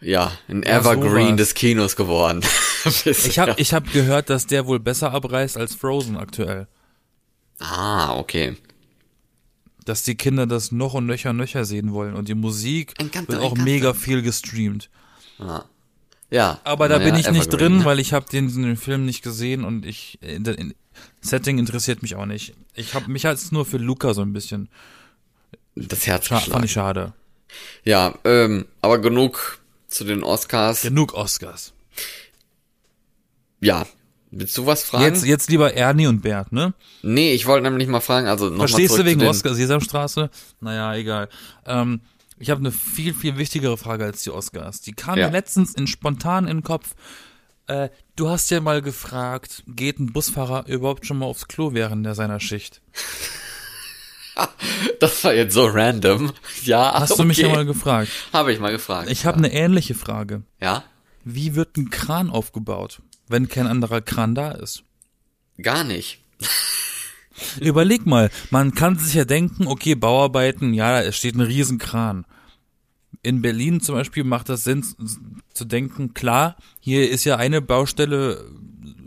[0.00, 2.42] ja, ein Evergreen ja, des Kinos geworden.
[3.04, 6.66] ich habe ich hab gehört, dass der wohl besser abreißt als Frozen aktuell.
[7.58, 8.56] Ah, okay.
[9.84, 13.56] Dass die Kinder das noch und nöcher nöcher sehen wollen und die Musik wird auch
[13.56, 14.90] mega viel gestreamt.
[15.38, 15.64] Ah.
[16.30, 16.60] Ja.
[16.64, 17.84] Aber da bin ich nicht drin, ne?
[17.84, 20.74] weil ich habe den, den, Film nicht gesehen und ich in, in,
[21.20, 22.54] Setting interessiert mich auch nicht.
[22.74, 24.68] Ich habe mich als nur für Luca so ein bisschen
[25.74, 27.12] das Herz scha fand ich schade.
[27.84, 30.82] Ja, ähm, aber genug zu den Oscars.
[30.82, 31.72] Genug Oscars.
[33.60, 33.86] Ja,
[34.34, 35.04] Willst du was fragen?
[35.04, 36.72] Jetzt, jetzt lieber Ernie und Bert, ne?
[37.02, 40.30] Nee, ich wollte nämlich mal fragen, also noch Verstehst du wegen Oscar Sesamstraße?
[40.60, 41.28] Naja, egal.
[41.66, 42.00] Ähm,
[42.38, 44.80] ich habe eine viel, viel wichtigere Frage als die Oscars.
[44.80, 45.26] Die kam ja.
[45.26, 46.94] mir letztens in spontan in den Kopf.
[47.66, 52.06] Äh, du hast ja mal gefragt, geht ein Busfahrer überhaupt schon mal aufs Klo während
[52.06, 52.80] der seiner Schicht?
[55.00, 56.32] das war jetzt so random.
[56.64, 57.22] Ja, Hast okay.
[57.22, 58.10] du mich ja mal gefragt?
[58.32, 59.10] Habe ich mal gefragt.
[59.10, 60.42] Ich habe eine ähnliche Frage.
[60.58, 60.84] Ja?
[61.22, 63.02] Wie wird ein Kran aufgebaut?
[63.32, 64.84] Wenn kein anderer Kran da ist?
[65.60, 66.20] Gar nicht.
[67.60, 72.24] Überleg mal, man kann sich ja denken, okay, Bauarbeiten, ja, es steht ein Riesenkran.
[73.22, 74.84] In Berlin zum Beispiel macht das Sinn
[75.52, 78.44] zu denken, klar, hier ist ja eine Baustelle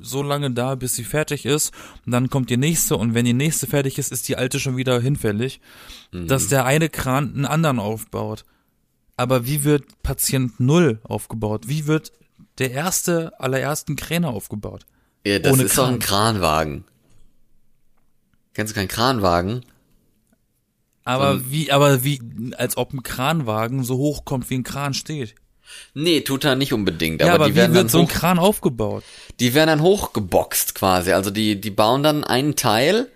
[0.02, 1.74] so lange da, bis sie fertig ist,
[2.06, 4.78] und dann kommt die nächste, und wenn die nächste fertig ist, ist die alte schon
[4.78, 5.60] wieder hinfällig,
[6.12, 6.28] mhm.
[6.28, 8.46] dass der eine Kran einen anderen aufbaut.
[9.18, 11.68] Aber wie wird Patient Null aufgebaut?
[11.68, 12.12] Wie wird
[12.58, 14.86] der erste allerersten Kräne aufgebaut.
[15.26, 16.86] Ja, das Ohne ist doch ein Kranwagen.
[18.54, 19.66] Kennst du keinen Kranwagen?
[21.04, 22.20] Aber um, wie, aber wie,
[22.58, 25.36] als ob ein Kranwagen so hoch kommt, wie ein Kran steht.
[25.94, 27.22] Nee, tut er nicht unbedingt.
[27.22, 29.04] Ja, aber, aber die wie werden wird so ein Kran aufgebaut?
[29.40, 31.12] Die werden dann hochgeboxt quasi.
[31.12, 33.12] Also die, die bauen dann einen Teil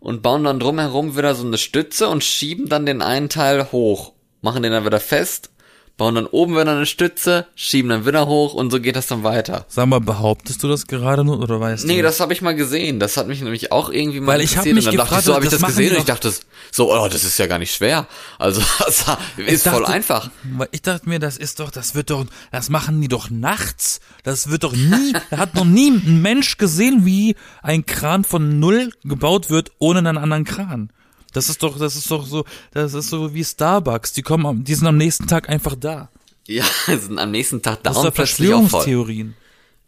[0.00, 4.12] und bauen dann drumherum wieder so eine Stütze und schieben dann den einen Teil hoch.
[4.40, 5.51] Machen den dann wieder fest
[5.96, 9.22] bauen dann oben wieder eine Stütze, schieben dann wieder hoch und so geht das dann
[9.24, 9.66] weiter.
[9.68, 12.02] Sag mal, behauptest du das gerade nur oder weißt Nee, du?
[12.02, 12.98] das habe ich mal gesehen.
[12.98, 14.74] Das hat mich nämlich auch irgendwie mal Weil ich hab interessiert.
[14.76, 16.32] mich und dann dachte gefragt, ich, so habe ich das gesehen und ich dachte
[16.72, 18.06] so, oh, das ist ja gar nicht schwer.
[18.38, 19.04] Also das
[19.46, 20.30] ist voll dachte- einfach.
[20.44, 24.00] Weil ich dachte mir, das ist doch, das wird doch, das machen die doch nachts.
[24.24, 28.58] Das wird doch nie, da hat noch nie ein Mensch gesehen, wie ein Kran von
[28.58, 30.90] null gebaut wird ohne einen anderen Kran.
[31.32, 34.12] Das ist doch, das ist doch so, das ist so wie Starbucks.
[34.12, 36.10] Die kommen, am- die sind am nächsten Tag einfach da.
[36.46, 38.68] Ja, sind am nächsten Tag Das down ist plötzlich auch voll.
[38.68, 39.34] Verschwörungstheorien.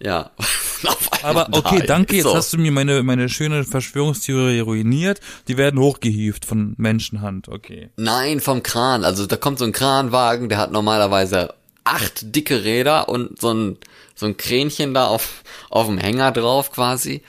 [0.00, 0.30] Ja.
[1.22, 2.34] Aber okay, da, danke, jetzt so.
[2.36, 5.20] hast du mir meine, meine schöne Verschwörungstheorie ruiniert.
[5.48, 7.90] Die werden hochgehievt von Menschenhand, okay.
[7.96, 9.04] Nein, vom Kran.
[9.04, 11.54] Also da kommt so ein Kranwagen, der hat normalerweise
[11.84, 13.78] acht dicke Räder und so ein
[14.16, 17.22] so ein Kränchen da auf auf dem Hänger drauf quasi.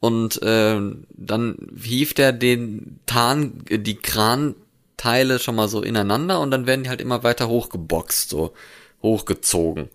[0.00, 6.66] Und ähm, dann hieft er den Tarn, die Kranteile schon mal so ineinander und dann
[6.66, 8.52] werden die halt immer weiter hochgeboxt, so
[9.02, 9.88] hochgezogen.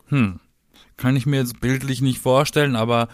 [0.97, 3.07] Kann ich mir jetzt bildlich nicht vorstellen, aber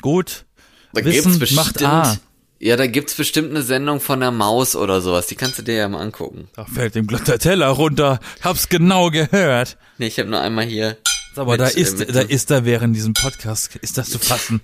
[0.00, 0.44] gut.
[0.92, 2.16] Da Wissen gibt's macht bestimmt, A.
[2.60, 5.26] ja, da gibt's bestimmt eine Sendung von der Maus oder sowas.
[5.26, 6.48] Die kannst du dir ja mal angucken.
[6.54, 8.20] Da fällt dem glatt der Teller runter.
[8.42, 9.76] Hab's genau gehört.
[9.98, 10.96] Nee, ich habe nur einmal hier.
[11.36, 14.18] Aber mit, da äh, ist, mit da ist da während diesem Podcast, ist das zu
[14.18, 14.60] fassen.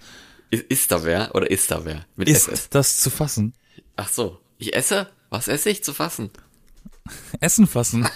[0.55, 2.05] Ist, ist da wer oder ist da wer?
[2.17, 2.69] Mit Ist SS.
[2.71, 3.55] das zu fassen?
[3.97, 4.39] Ach so.
[4.59, 5.09] Ich esse?
[5.31, 6.31] Was esse ich zu fassen?
[7.41, 8.09] Essen fassen.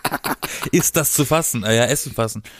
[0.72, 1.64] ist das zu fassen?
[1.64, 2.42] Ah ja, Essen fassen.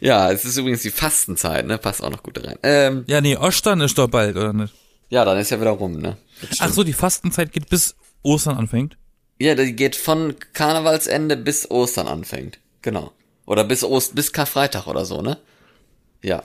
[0.00, 1.78] Ja, es ist übrigens die Fastenzeit, ne?
[1.78, 2.56] Passt auch noch gut rein.
[2.62, 4.74] Ähm, Ja, nee, Ostern ist doch bald, oder nicht?
[5.08, 6.18] ja, dann ist ja wieder rum, ne?
[6.60, 8.96] Ach so, die Fastenzeit geht bis Ostern anfängt.
[9.40, 12.58] Ja, die geht von Karnevalsende bis Ostern anfängt.
[12.82, 13.12] Genau.
[13.46, 15.38] Oder bis Ost bis Karfreitag oder so, ne?
[16.22, 16.44] Ja,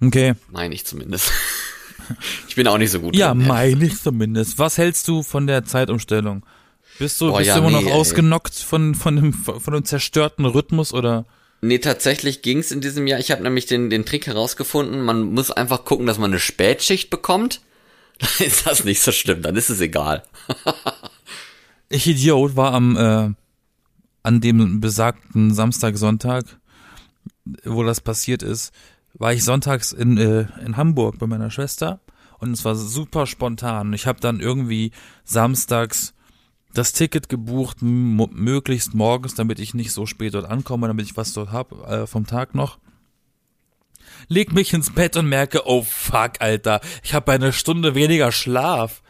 [0.00, 0.34] Okay.
[0.50, 1.32] meine ich zumindest.
[2.48, 3.16] ich bin auch nicht so gut.
[3.16, 4.58] Ja, drin, meine ich zumindest.
[4.58, 6.44] Was hältst du von der Zeitumstellung?
[6.98, 7.94] Bist du, Oh, bist ja, du immer noch nee, ey.
[7.94, 11.26] ausgenockt von, von, dem, von dem zerstörten Rhythmus oder?
[11.60, 13.18] Nee, tatsächlich ging's in diesem Jahr.
[13.18, 17.10] Ich habe nämlich den, den Trick herausgefunden, man muss einfach gucken, dass man eine Spätschicht
[17.10, 17.60] bekommt.
[18.18, 20.22] Dann ist das nicht so schlimm, dann ist es egal.
[21.90, 23.30] Ich Idiot war am, äh,
[24.22, 26.44] an dem besagten Samstag, Sonntag,
[27.64, 28.72] wo das passiert ist,
[29.18, 32.00] war ich sonntags in, äh, in Hamburg bei meiner Schwester
[32.38, 33.92] und es war super spontan.
[33.92, 34.92] Ich habe dann irgendwie
[35.24, 36.14] samstags
[36.74, 41.32] das Ticket gebucht, möglichst morgens, damit ich nicht so spät dort ankomme, damit ich was
[41.32, 42.78] dort hab äh, vom Tag noch.
[44.28, 49.02] Leg mich ins Bett und merke, oh fuck, Alter, ich habe eine Stunde weniger Schlaf.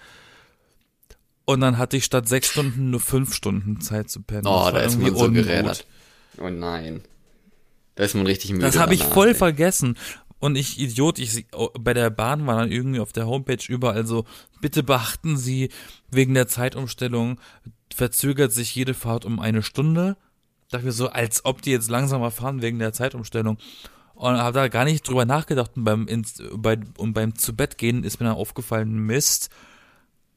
[1.44, 4.46] Und dann hatte ich statt sechs Stunden nur fünf Stunden Zeit zu pennen.
[4.46, 5.86] Oh, da ist man so gerädert.
[6.38, 7.02] Oh nein.
[7.98, 8.64] Da ist man richtig müde.
[8.64, 9.34] Das habe ich voll ey.
[9.34, 9.98] vergessen.
[10.38, 14.06] Und ich, Idiot, ich, oh, bei der Bahn war dann irgendwie auf der Homepage überall
[14.06, 14.24] so,
[14.61, 15.70] bitte beachten Sie,
[16.08, 17.40] wegen der Zeitumstellung
[17.92, 20.16] verzögert sich jede Fahrt um eine Stunde.
[20.70, 23.58] Dachte mir so, als ob die jetzt langsamer fahren wegen der Zeitumstellung.
[24.14, 25.72] Und habe da gar nicht drüber nachgedacht.
[25.74, 29.50] Und beim, ins, bei, und beim zu Bett gehen ist mir dann aufgefallen, Mist,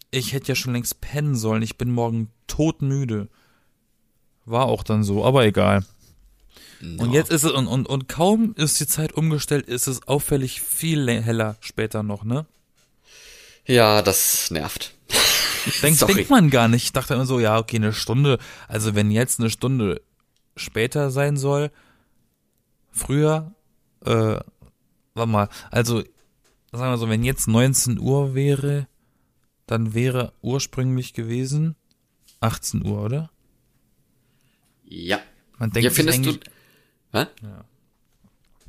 [0.10, 1.62] ich hätte ja schon längst pennen sollen.
[1.62, 3.30] Ich bin morgen todmüde.
[4.45, 5.86] War auch dann so, aber egal.
[6.82, 10.62] Und jetzt ist es, und, und, und kaum ist die Zeit umgestellt, ist es auffällig
[10.62, 12.46] viel heller später noch, ne?
[13.65, 14.94] Ja, das nervt.
[15.84, 16.15] Denk, Sorry.
[16.15, 16.86] denkt man gar nicht.
[16.86, 20.02] Ich dachte immer so, ja, okay, eine Stunde, also wenn jetzt eine Stunde
[20.56, 21.72] später sein soll,
[22.91, 23.54] früher,
[24.04, 24.39] äh,
[25.13, 26.04] warte mal, also,
[26.72, 28.88] sagen wir so, wenn jetzt 19 Uhr wäre,
[29.67, 31.76] dann wäre ursprünglich gewesen
[32.39, 33.32] 18 Uhr, oder?
[34.84, 35.20] Ja.
[35.58, 36.39] Man denkt Ja, findest du.
[37.13, 37.26] Hä?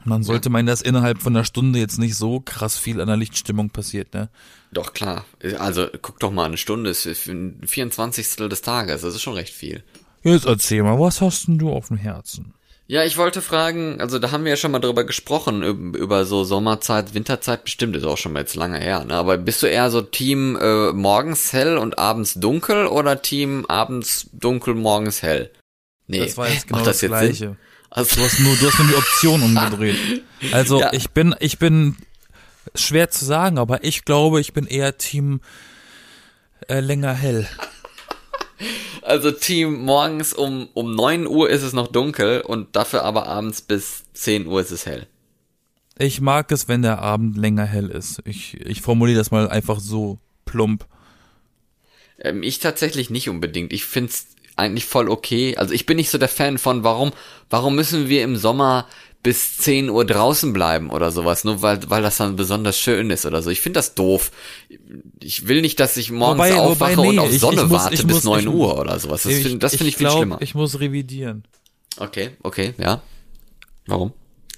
[0.05, 3.16] Man sollte meinen, dass innerhalb von einer Stunde jetzt nicht so krass viel an der
[3.16, 4.31] Lichtstimmung passiert, ne?
[4.72, 5.24] Doch, klar.
[5.59, 8.37] Also, guck doch mal, eine Stunde ist ein 24.
[8.48, 9.02] des Tages.
[9.02, 9.85] Das ist schon recht viel.
[10.24, 12.55] Jetzt erzähl mal, was hast denn du auf dem Herzen?
[12.88, 16.24] Ja, ich wollte fragen, also da haben wir ja schon mal drüber gesprochen, üb- über
[16.26, 19.14] so Sommerzeit, Winterzeit, bestimmt ist auch schon mal jetzt lange her, ne?
[19.14, 24.28] Aber bist du eher so Team äh, morgens hell und abends dunkel oder Team abends
[24.33, 25.52] dunkel, morgens hell?
[26.09, 27.35] Nee, Das war jetzt genau macht das, das, jetzt Gleiche.
[27.37, 27.57] Sinn?
[27.94, 29.96] Also, Du hast nur, du hast nur die Option umgedreht.
[30.52, 30.92] Also Ja.
[30.92, 31.96] ich bin, ich bin
[32.74, 35.40] schwer zu sagen, aber ich glaube, ich bin eher Team
[36.68, 37.46] äh, länger hell.
[39.02, 43.61] also Team morgens um, um 9 Uhr ist es noch dunkel und dafür aber abends
[43.62, 45.07] bis 10 Uhr ist es hell.
[45.98, 48.20] Ich mag es, wenn der Abend länger hell ist.
[48.24, 50.87] Ich, ich formuliere das mal einfach so plump.
[52.18, 53.72] Ähm, ich tatsächlich nicht unbedingt.
[53.72, 55.56] Ich find's eigentlich voll okay.
[55.56, 57.12] Also ich bin nicht so der Fan von, warum,
[57.50, 58.86] warum müssen wir im Sommer
[59.22, 63.24] bis 10 Uhr draußen bleiben oder sowas, nur weil, weil das dann besonders schön ist
[63.24, 63.50] oder so.
[63.50, 64.32] Ich finde das doof.
[65.20, 67.68] Ich will nicht, dass ich morgens Wobei- aufwache wobei, nee, und auf ich- Sonne ich
[67.68, 69.22] muss- warte ich bis muss- 9 ich- Uhr oder sowas.
[69.22, 70.38] Das finde find ich, viel glaub, schlimmer.
[70.40, 71.44] Ich muss revidieren.
[71.98, 73.00] Okay, okay, ja.
[73.86, 74.12] Warum?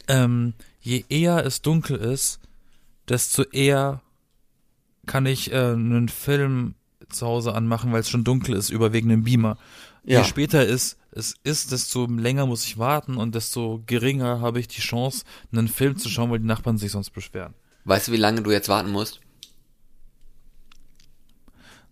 [0.08, 2.40] Ähm, je eher es dunkel ist,
[3.08, 4.00] desto eher
[5.06, 6.74] kann ich äh, einen Film
[7.08, 9.58] zu Hause anmachen, weil es schon dunkel ist, über wegen dem Beamer.
[10.04, 10.20] Ja.
[10.20, 14.68] Je später es, es ist, desto länger muss ich warten und desto geringer habe ich
[14.68, 17.54] die Chance, einen Film zu schauen, weil die Nachbarn sich sonst beschweren.
[17.84, 19.20] Weißt du, wie lange du jetzt warten musst?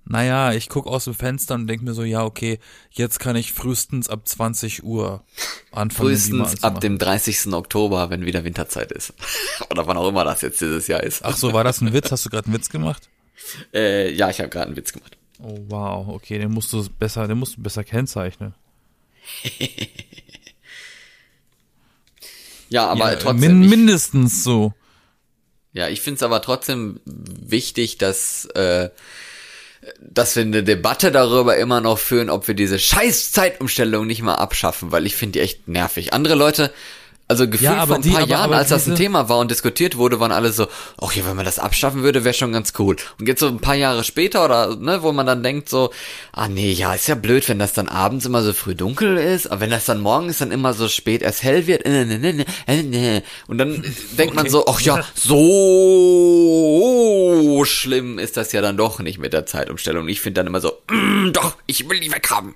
[0.05, 2.59] Naja, ich guck aus dem Fenster und denk mir so, ja, okay,
[2.91, 5.23] jetzt kann ich frühestens ab 20 Uhr
[5.71, 6.09] anfangen.
[6.09, 7.53] Frühestens ab dem 30.
[7.53, 9.15] Oktober, wenn wieder Winterzeit ist.
[9.71, 11.25] Oder wann auch immer das jetzt dieses Jahr ist.
[11.25, 12.11] Ach so, war das ein Witz?
[12.11, 13.09] Hast du gerade einen Witz gemacht?
[13.75, 15.17] Äh, ja, ich habe gerade einen Witz gemacht.
[15.39, 18.55] Oh wow, okay, den musst du besser, den musst du besser kennzeichnen.
[22.73, 23.59] Ja, aber ja, trotzdem.
[23.59, 24.73] min ich, mindestens so.
[25.75, 28.89] ja, ich finde es aber trotzdem wichtig, dass, äh,
[30.01, 34.37] dass wir eine Debatte darüber immer noch führen, ob wir diese scheiß Zeitumstellung nicht mal
[34.37, 36.15] abschaffen, weil ich finde die echt nervig.
[36.15, 36.73] Andere Leute,
[37.33, 39.39] also gefühlt Ja, vor ein die- paar aber- Jahren, aber als das ein Thema war
[39.39, 40.67] und diskutiert wurde, waren alle so,
[41.01, 42.97] ach ja, wenn man das abschaffen würde, wäre schon ganz cool.
[43.19, 45.91] Und jetzt so ein paar Jahre später oder, ne, wo man dann denkt so,
[46.33, 49.47] ah nee, ja, ist ja blöd, wenn das dann abends immer so früh dunkel ist,
[49.51, 52.33] aber wenn das dann morgens dann immer so spät erst hell wird, äh, ne, ne,
[52.35, 53.23] ne, äh, ne.
[53.49, 53.83] und dann
[54.19, 55.33] denkt man so, ach ja, so
[57.65, 60.09] schlimm ist das ja dann doch nicht mit der Zeitumstellung.
[60.09, 62.55] Ich finde dann immer so, mm, doch, ich will die weghaben.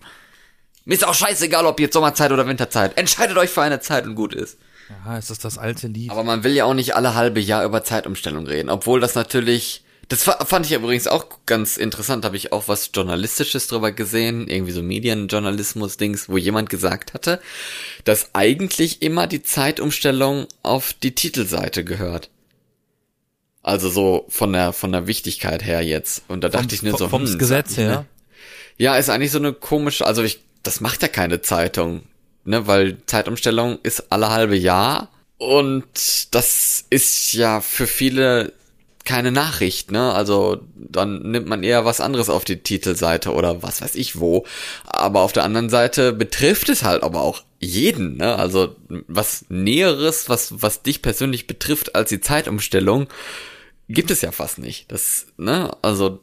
[0.84, 2.96] Mir ist auch scheißegal, ob jetzt Sommerzeit oder Winterzeit.
[2.96, 4.58] Entscheidet euch für eine Zeit und gut ist.
[4.88, 6.10] Ja, es ist das alte Lied.
[6.10, 9.82] Aber man will ja auch nicht alle halbe Jahr über Zeitumstellung reden, obwohl das natürlich,
[10.08, 14.46] das fa- fand ich übrigens auch ganz interessant, habe ich auch was Journalistisches drüber gesehen,
[14.48, 17.40] irgendwie so Medienjournalismus-Dings, wo jemand gesagt hatte,
[18.04, 22.30] dass eigentlich immer die Zeitumstellung auf die Titelseite gehört.
[23.62, 26.22] Also so von der, von der Wichtigkeit her jetzt.
[26.28, 27.88] Und da dachte ich mir so, vom hm, Gesetz her.
[27.90, 28.06] ne?
[28.78, 32.02] Ja, ist eigentlich so eine komische, also ich, das macht ja keine Zeitung,
[32.46, 38.52] ne, weil Zeitumstellung ist alle halbe Jahr und das ist ja für viele
[39.06, 40.12] keine Nachricht, ne?
[40.12, 44.44] Also dann nimmt man eher was anderes auf die Titelseite oder was weiß ich wo.
[44.84, 48.34] Aber auf der anderen Seite betrifft es halt aber auch jeden, ne?
[48.36, 48.74] Also
[49.06, 53.06] was Näheres, was, was dich persönlich betrifft als die Zeitumstellung,
[53.88, 54.90] gibt es ja fast nicht.
[54.90, 55.70] Das, ne?
[55.82, 56.18] Also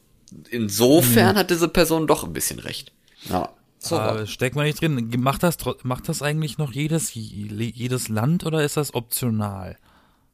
[0.50, 2.92] insofern hat diese Person doch ein bisschen recht.
[3.30, 3.50] Ja.
[3.84, 3.98] So.
[3.98, 5.12] Aber steckt man nicht drin.
[5.18, 9.78] Macht das, macht das eigentlich noch jedes, jedes Land oder ist das optional?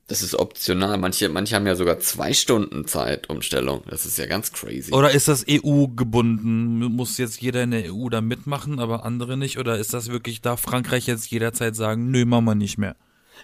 [0.07, 0.97] Das ist optional.
[0.97, 3.81] Manche, manche haben ja sogar zwei Stunden Zeitumstellung.
[3.89, 4.91] Das ist ja ganz crazy.
[4.91, 6.79] Oder ist das EU gebunden?
[6.79, 9.57] Muss jetzt jeder in der EU da mitmachen, aber andere nicht?
[9.57, 12.95] Oder ist das wirklich, darf Frankreich jetzt jederzeit sagen, nö, machen wir nicht mehr?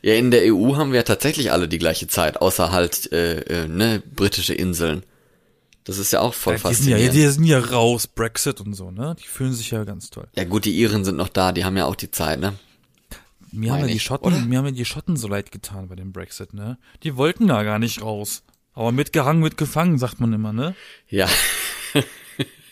[0.01, 3.67] Ja, in der EU haben wir tatsächlich alle die gleiche Zeit, außer halt, äh, äh,
[3.67, 5.03] ne, britische Inseln.
[5.85, 7.13] Das ist ja auch voll die, sind ja, faszinierend.
[7.13, 9.15] die sind ja raus, Brexit und so, ne?
[9.19, 10.27] Die fühlen sich ja ganz toll.
[10.35, 12.53] Ja gut, die Iren sind noch da, die haben ja auch die Zeit, ne?
[13.51, 14.39] Mir haben, ja die Schotten, oder?
[14.39, 16.77] mir haben ja die Schotten so leid getan bei dem Brexit, ne?
[17.03, 18.43] Die wollten da gar nicht raus.
[18.73, 20.75] Aber mitgehangen, mitgefangen, sagt man immer, ne?
[21.07, 21.29] Ja.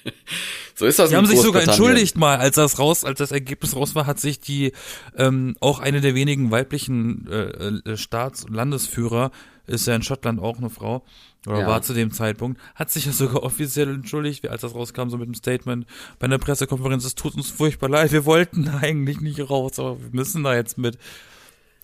[0.75, 3.75] so ist das Die haben sich sogar entschuldigt mal, als das raus, als das Ergebnis
[3.75, 4.73] raus war, hat sich die
[5.17, 9.31] ähm, auch eine der wenigen weiblichen äh, äh, Staats- und Landesführer,
[9.65, 11.05] ist ja in Schottland auch eine Frau,
[11.47, 11.67] oder Ja.
[11.67, 15.17] war zu dem Zeitpunkt, hat sich ja sogar offiziell entschuldigt, wie als das rauskam, so
[15.17, 15.85] mit dem Statement
[16.19, 20.09] bei einer Pressekonferenz, es tut uns furchtbar leid, wir wollten eigentlich nicht raus, aber wir
[20.11, 20.97] müssen da jetzt mit.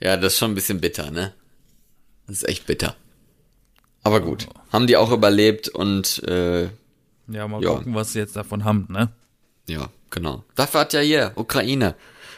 [0.02, 1.34] Ja, das ist schon ein bisschen bitter, ne?
[2.28, 2.96] Das ist echt bitter.
[4.04, 6.70] Aber gut, haben die auch überlebt und äh,
[7.30, 7.76] Ja, mal Ja.
[7.76, 9.10] gucken, was sie jetzt davon haben, ne?
[9.68, 10.44] ja, genau.
[10.56, 11.96] Dafür hat ja hier Ukraine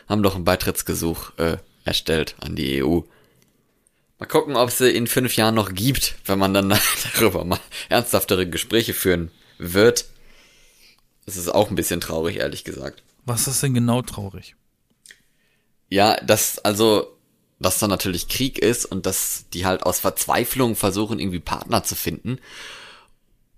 [0.10, 3.00] haben doch ein Beitrittsgesuch äh, erstellt an die EU.
[4.20, 6.70] Mal gucken, ob es sie in fünf Jahren noch gibt, wenn man dann
[7.16, 10.06] darüber mal ernsthaftere Gespräche führen wird.
[11.26, 13.04] Das ist auch ein bisschen traurig, ehrlich gesagt.
[13.26, 14.56] Was ist denn genau traurig?
[15.88, 17.18] Ja, dass also,
[17.60, 21.96] dass da natürlich Krieg ist und dass die halt aus Verzweiflung versuchen, irgendwie Partner zu
[21.96, 22.40] finden.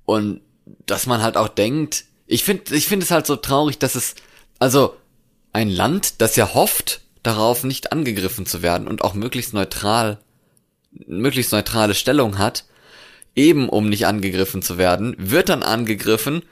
[0.06, 0.41] Und
[0.86, 4.15] dass man halt auch denkt, ich finde, ich finde es halt so traurig, dass es,
[4.60, 4.95] also
[5.52, 10.19] ein Land, das ja hofft, darauf nicht angegriffen zu werden und auch möglichst neutral,
[10.91, 12.65] möglichst neutrale Stellung hat,
[13.36, 16.43] eben um nicht angegriffen zu werden, wird dann angegriffen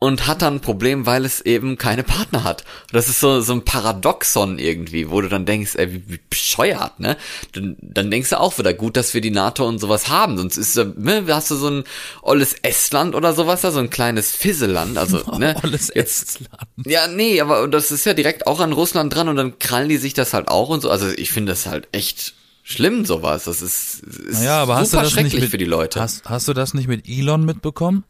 [0.00, 2.64] und hat dann ein Problem, weil es eben keine Partner hat.
[2.90, 6.98] Das ist so, so ein Paradoxon irgendwie, wo du dann denkst, ey, wie, wie bescheuert,
[7.00, 7.18] ne?
[7.52, 10.56] Dann, dann denkst du auch wieder, gut, dass wir die NATO und sowas haben, sonst
[10.56, 11.84] ist, ne, hast du so ein
[12.22, 15.54] olles Estland oder sowas da, so ein kleines Fisseland, also, ne?
[15.62, 16.48] Olles Estland.
[16.86, 19.98] Ja, nee, aber das ist ja direkt auch an Russland dran und dann krallen die
[19.98, 20.90] sich das halt auch und so.
[20.90, 22.32] Also ich finde das halt echt
[22.62, 23.44] schlimm, sowas.
[23.44, 26.00] Das ist, ist Naja, aber hast du super das nicht schrecklich mit, für die Leute.
[26.00, 28.04] Hast, hast du das nicht mit Elon mitbekommen?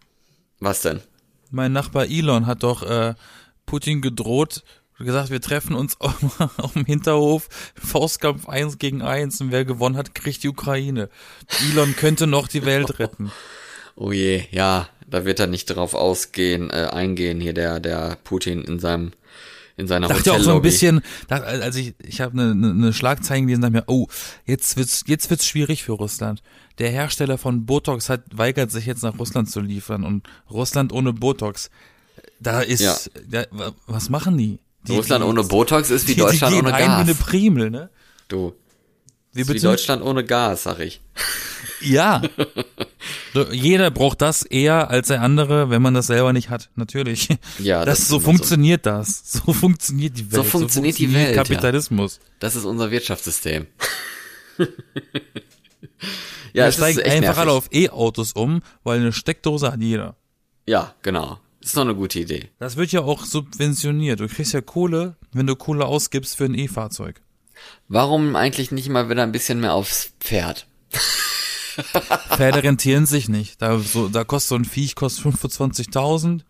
[0.61, 1.00] Was denn?
[1.50, 3.14] Mein Nachbar Elon hat doch äh,
[3.66, 4.62] Putin gedroht,
[5.04, 10.14] gesagt, wir treffen uns auf, dem Hinterhof, Faustkampf eins gegen eins und wer gewonnen hat,
[10.14, 11.08] kriegt die Ukraine.
[11.70, 13.30] Elon könnte noch die Welt retten.
[13.96, 18.62] Oh je, ja, da wird er nicht drauf ausgehen, äh, eingehen hier der der Putin
[18.62, 19.12] in seinem
[19.76, 22.92] in seiner dachte auch so ein bisschen, da, also ich, ich habe eine, eine, eine
[22.92, 24.06] Schlagzeile gelesen, dachte mir, oh,
[24.46, 26.42] jetzt wird's, jetzt wird's schwierig für Russland.
[26.80, 31.12] Der Hersteller von Botox hat weigert sich jetzt nach Russland zu liefern und Russland ohne
[31.12, 31.70] Botox,
[32.40, 32.96] da ist, Ja.
[33.30, 34.58] ja, wa- was machen die?
[34.88, 36.96] die Russland die, ohne Botox ist wie die, Deutschland ohne ein Gas.
[36.98, 37.90] wie eine Primel, ne?
[38.28, 38.54] du,
[39.34, 39.58] Wie wie?
[39.60, 41.00] Deutschland ohne Gas, sag ich.
[41.82, 42.22] Ja.
[43.32, 46.68] So, Jeder braucht das eher als der andere, wenn man das selber nicht hat.
[46.74, 47.28] Natürlich.
[47.60, 49.22] Ja, das, das so funktioniert das.
[49.44, 50.34] So funktioniert die Welt.
[50.34, 51.42] So funktioniert die Welt, ja.
[51.44, 52.18] Kapitalismus.
[52.40, 53.68] Das ist unser Wirtschaftssystem.
[56.52, 57.38] ja, Wir steigen echt einfach nervig.
[57.40, 60.16] alle auf E-Autos um, weil eine Steckdose hat jeder.
[60.66, 61.38] Ja, genau.
[61.60, 62.48] Ist doch eine gute Idee.
[62.58, 64.20] Das wird ja auch subventioniert.
[64.20, 67.20] Du kriegst ja Kohle, wenn du Kohle ausgibst für ein E-Fahrzeug.
[67.88, 70.66] Warum eigentlich nicht mal wieder ein bisschen mehr aufs Pferd?
[72.36, 73.60] Pferde rentieren sich nicht.
[73.60, 76.40] Da, so, da kostet so ein Viech kostet 25.000.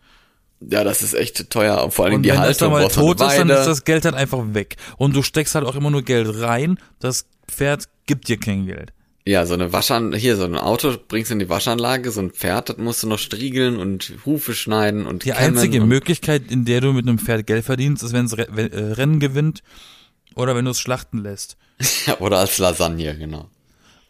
[0.61, 1.89] Ja, das ist echt teuer.
[1.91, 4.05] Vor allem Und die wenn das dann Haltung mal tot ist, dann ist das Geld
[4.05, 4.77] halt einfach weg.
[4.97, 6.77] Und du steckst halt auch immer nur Geld rein.
[6.99, 8.93] Das Pferd gibt dir kein Geld.
[9.25, 12.31] Ja, so eine Waschanlage, hier, so ein Auto bringst du in die Waschanlage, so ein
[12.31, 16.65] Pferd, das musst du noch striegeln und Hufe schneiden und Die einzige und, Möglichkeit, in
[16.65, 19.61] der du mit einem Pferd Geld verdienst, ist, wenn es äh, Rennen gewinnt
[20.33, 21.57] oder wenn du es schlachten lässt.
[22.05, 23.49] Ja, oder als Lasagne, genau.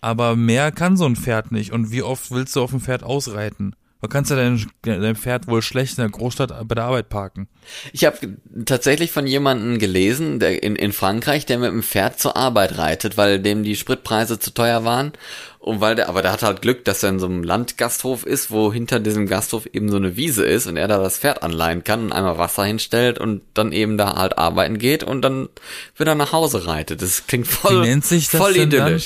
[0.02, 1.71] Aber mehr kann so ein Pferd nicht.
[1.71, 3.76] Und wie oft willst du auf dem Pferd ausreiten?
[4.01, 7.47] Du kannst ja dein, dein Pferd wohl schlecht in der Großstadt bei der Arbeit parken.
[7.93, 8.17] Ich habe
[8.65, 13.17] tatsächlich von jemandem gelesen, der in, in Frankreich, der mit dem Pferd zur Arbeit reitet,
[13.17, 15.13] weil dem die Spritpreise zu teuer waren.
[15.59, 18.49] Und weil der, aber der hat halt Glück, dass er in so einem Landgasthof ist,
[18.49, 21.83] wo hinter diesem Gasthof eben so eine Wiese ist und er da das Pferd anleihen
[21.83, 25.49] kann und einmal Wasser hinstellt und dann eben da halt arbeiten geht und dann
[25.95, 27.03] wieder nach Hause reitet.
[27.03, 28.99] Das klingt voll, Wie nennt sich das voll denn dann?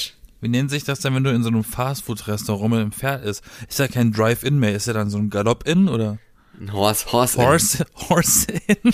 [0.46, 3.44] Wie nennt sich das denn, wenn du in so einem Fastfood-Restaurant mit einem Pferd ist?
[3.68, 6.20] Ist ja kein Drive-In mehr, ist ja dann so ein Galopp-In oder
[6.62, 8.94] Ein Horse, Horse, Horse, Horse-In?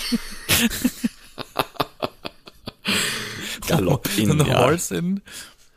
[3.68, 4.60] Galopp-In, so ein ja.
[4.60, 5.20] Horse-In?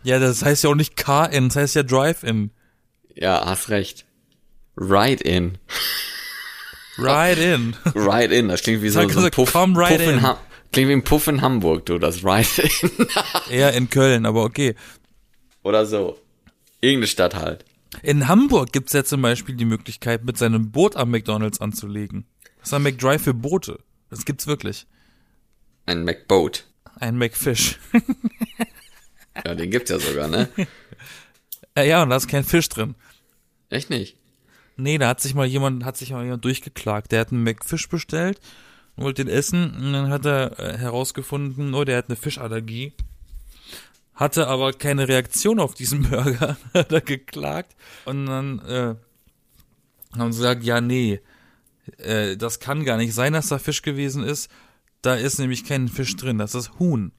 [0.03, 2.51] Ja, das heißt ja auch nicht Car-In, das heißt ja Drive-In.
[3.13, 4.05] Ja, hast recht.
[4.77, 5.57] Ride in.
[6.97, 7.75] Ride-In.
[7.93, 10.25] Ride in, das klingt wie so, so ein Puff, come right Puff in in.
[10.71, 13.07] Klingt wie ein Puff in Hamburg, du, das Ride in.
[13.49, 14.73] Eher in Köln, aber okay.
[15.65, 16.19] Oder so.
[16.79, 17.65] Irgendeine Stadt halt.
[18.03, 22.25] In Hamburg gibt's ja zum Beispiel die Möglichkeit, mit seinem Boot am McDonalds anzulegen.
[22.59, 23.79] Das ist ein McDrive für Boote.
[24.11, 24.85] Das gibt's wirklich.
[25.87, 26.67] Ein McBoat.
[26.99, 27.79] Ein McFish.
[29.43, 30.49] Ja, den gibt's ja sogar, ne?
[31.75, 32.95] äh, ja, und da ist kein Fisch drin.
[33.69, 34.17] Echt nicht?
[34.77, 37.11] Nee, da hat sich mal jemand, hat sich mal jemand durchgeklagt.
[37.11, 38.39] Der hat einen McFish bestellt,
[38.95, 42.93] wollte den essen und dann hat er äh, herausgefunden, oh, der hat eine Fischallergie.
[44.15, 47.75] Hatte aber keine Reaktion auf diesen Burger, hat er geklagt.
[48.05, 48.95] Und dann äh,
[50.17, 51.19] haben sie gesagt, ja, nee,
[51.97, 54.49] äh, das kann gar nicht sein, dass da Fisch gewesen ist.
[55.01, 57.11] Da ist nämlich kein Fisch drin, das ist Huhn.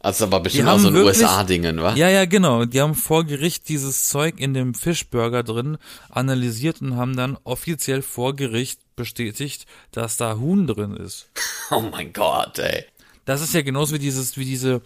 [0.00, 1.94] Also aber bestimmt auch so ein USA-Dingen, wa?
[1.94, 2.66] Ja, ja, genau.
[2.66, 5.78] Die haben vor Gericht dieses Zeug in dem Fischburger drin
[6.10, 11.30] analysiert und haben dann offiziell vor Gericht bestätigt, dass da Huhn drin ist.
[11.70, 12.84] Oh mein Gott, ey.
[13.24, 14.82] Das ist ja genauso wie dieses, wie diese,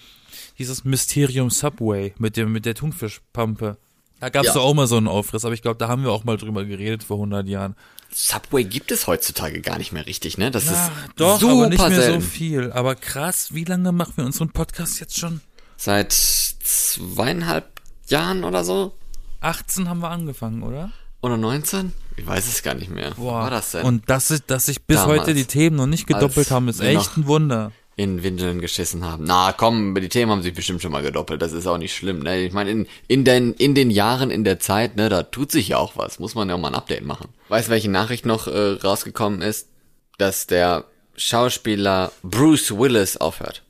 [0.59, 3.77] dieses Mysterium Subway mit dem, mit der Thunfischpampe.
[4.21, 4.55] Da gab's Ja.
[4.55, 6.65] doch auch mal so einen Aufriss, aber ich glaube, da haben wir auch mal drüber
[6.65, 7.77] geredet vor 100 Jahren.
[8.13, 10.51] Subway gibt es heutzutage gar nicht mehr richtig, ne?
[10.51, 12.21] Das Ja, ist doch, super aber nicht mehr selten.
[12.23, 12.73] so viel.
[12.73, 15.41] Aber krass, wie lange machen wir unseren Podcast jetzt schon?
[15.77, 18.95] Seit zweieinhalb Jahren oder so?
[19.41, 20.91] 18 haben wir angefangen, oder?
[21.21, 21.93] Oder 19?
[22.17, 23.13] Ich weiß es gar nicht mehr.
[23.17, 23.85] Wo war das denn?
[23.85, 25.21] Und das ist, dass sich bis Damals.
[25.23, 27.73] heute die Themen noch nicht gedoppelt haben, ist echt ein Wunder.
[27.99, 29.25] In Windeln geschissen haben.
[29.25, 31.43] Na komm, die Themen haben sich bestimmt schon mal gedoppelt.
[31.43, 32.21] Das ist auch nicht schlimm.
[32.21, 32.45] Ne?
[32.45, 35.69] Ich meine, in, in, den, in den Jahren, in der Zeit, ne, da tut sich
[35.69, 36.21] ja auch was.
[36.21, 37.29] Muss man ja auch mal ein Update machen.
[37.49, 39.69] Weißt du, welche Nachricht noch äh, rausgekommen ist?
[40.17, 40.85] Dass der
[41.17, 43.65] Schauspieler Bruce Willis aufhört.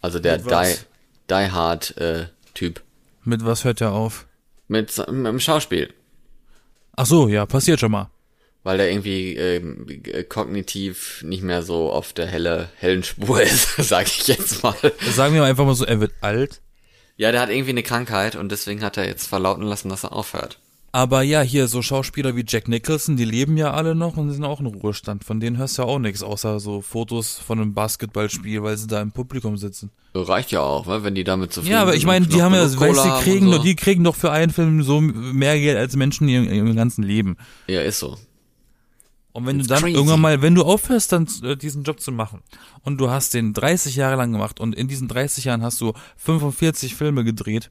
[0.00, 0.76] Also der Die?
[1.28, 2.82] Die Hard äh, Typ.
[3.24, 4.26] Mit was hört er auf?
[4.68, 5.92] Mit, mit dem Schauspiel.
[6.94, 8.10] Ach so, ja, passiert schon mal.
[8.68, 13.76] Weil der irgendwie ähm, äh, kognitiv nicht mehr so auf der helle, hellen Spur ist,
[13.76, 14.74] sage ich jetzt mal.
[15.10, 16.60] Sagen wir einfach mal so, er wird alt.
[17.16, 20.12] Ja, der hat irgendwie eine Krankheit und deswegen hat er jetzt verlauten lassen, dass er
[20.12, 20.58] aufhört.
[20.92, 24.44] Aber ja, hier so Schauspieler wie Jack Nicholson, die leben ja alle noch und sind
[24.44, 25.24] auch in Ruhestand.
[25.24, 28.86] Von denen hörst du ja auch nichts, außer so Fotos von einem Basketballspiel, weil sie
[28.86, 29.90] da im Publikum sitzen.
[30.14, 32.54] Reicht ja auch, ne, wenn die damit zufrieden Ja, aber sind ich meine, die haben
[32.54, 33.62] ja, weißt, die kriegen doch, so.
[33.62, 37.38] die kriegen doch für einen Film so mehr Geld als Menschen in ihrem ganzen Leben.
[37.66, 38.18] Ja, ist so.
[39.32, 39.94] Und wenn It's du dann crazy.
[39.96, 42.42] irgendwann mal, wenn du aufhörst, dann äh, diesen Job zu machen
[42.82, 45.92] und du hast den 30 Jahre lang gemacht und in diesen 30 Jahren hast du
[46.16, 47.70] 45 Filme gedreht,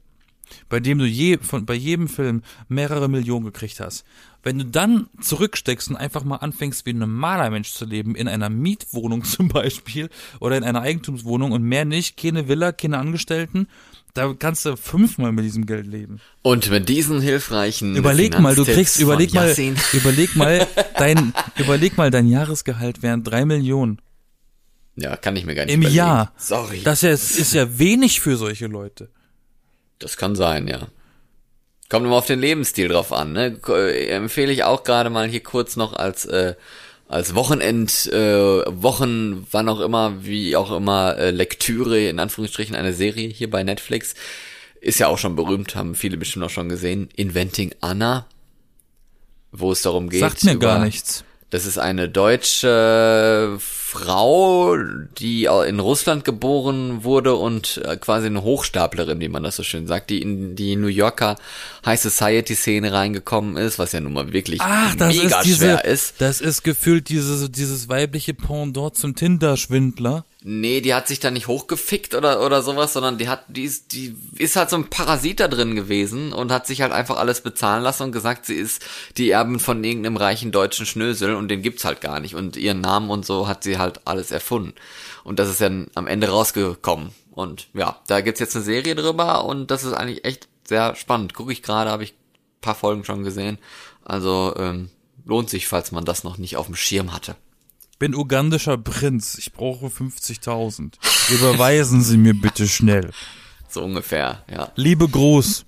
[0.68, 4.04] bei dem du je, von, bei jedem Film mehrere Millionen gekriegt hast.
[4.42, 8.28] Wenn du dann zurücksteckst und einfach mal anfängst, wie ein normaler Mensch zu leben, in
[8.28, 10.08] einer Mietwohnung zum Beispiel
[10.40, 13.68] oder in einer Eigentumswohnung und mehr nicht, keine Villa, keine Angestellten,
[14.14, 16.20] da kannst du fünfmal mit diesem Geld leben.
[16.42, 19.54] Und mit diesen hilfreichen Überleg mal, du kriegst, überleg mal,
[19.92, 24.00] überleg mal, dein, überleg mal, dein Jahresgehalt wären drei Millionen
[24.96, 25.96] Ja, kann ich mir gar nicht im überlegen.
[25.98, 26.32] Jahr.
[26.36, 26.80] Sorry.
[26.82, 29.10] Das ist, ist ja wenig für solche Leute.
[29.98, 30.88] Das kann sein, ja.
[31.88, 33.58] Kommt immer auf den Lebensstil drauf an, ne?
[33.68, 36.54] Äh, Empfehle ich auch gerade mal hier kurz noch als äh,
[37.08, 42.92] als Wochenend, äh, Wochen, wann auch immer, wie auch immer, äh, Lektüre, in Anführungsstrichen, eine
[42.92, 44.14] Serie hier bei Netflix.
[44.80, 47.08] Ist ja auch schon berühmt, haben viele bestimmt auch schon gesehen.
[47.16, 48.26] Inventing Anna,
[49.50, 50.20] wo es darum geht.
[50.20, 51.24] Sagt mir über, gar nichts.
[51.50, 54.76] Das ist eine deutsche Frau,
[55.18, 59.86] die in Russland geboren wurde und äh, quasi eine Hochstaplerin, wie man das so schön
[59.86, 61.36] sagt, die in die New Yorker
[61.86, 65.56] High Society Szene reingekommen ist, was ja nun mal wirklich Ach, das mega ist diese,
[65.64, 66.20] schwer ist.
[66.20, 70.26] das ist gefühlt dieses, dieses weibliche Pendant zum Tinder-Schwindler.
[70.44, 73.92] Nee, die hat sich da nicht hochgefickt oder oder sowas, sondern die hat die ist
[73.92, 77.40] die ist halt so ein Parasit da drin gewesen und hat sich halt einfach alles
[77.40, 78.84] bezahlen lassen und gesagt, sie ist
[79.16, 82.80] die Erbin von irgendeinem reichen deutschen Schnösel und den gibt's halt gar nicht und ihren
[82.80, 84.74] Namen und so hat sie halt alles erfunden
[85.24, 89.44] und das ist dann am Ende rausgekommen und ja, da gibt's jetzt eine Serie drüber
[89.44, 91.34] und das ist eigentlich echt sehr spannend.
[91.34, 92.14] Gucke ich gerade, habe ich
[92.60, 93.58] paar Folgen schon gesehen.
[94.04, 94.90] Also ähm,
[95.24, 97.36] lohnt sich, falls man das noch nicht auf dem Schirm hatte.
[97.98, 99.36] Bin ugandischer Prinz.
[99.38, 100.92] Ich brauche 50.000.
[101.30, 103.10] Überweisen Sie mir bitte schnell.
[103.68, 104.70] So ungefähr, ja.
[104.76, 105.64] Liebe Gruß.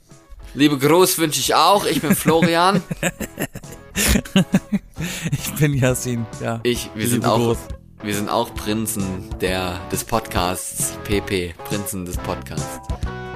[0.55, 1.85] Liebe Gruß wünsche ich auch.
[1.87, 2.83] Ich bin Florian.
[5.33, 6.27] Ich bin Yasin.
[6.43, 6.61] Ja.
[6.63, 7.59] Ich, wir Liebe sind auch, Gruß.
[8.03, 9.05] wir sind auch Prinzen
[9.41, 10.99] der, des Podcasts.
[11.05, 11.55] PP.
[11.65, 12.79] Prinzen des Podcasts.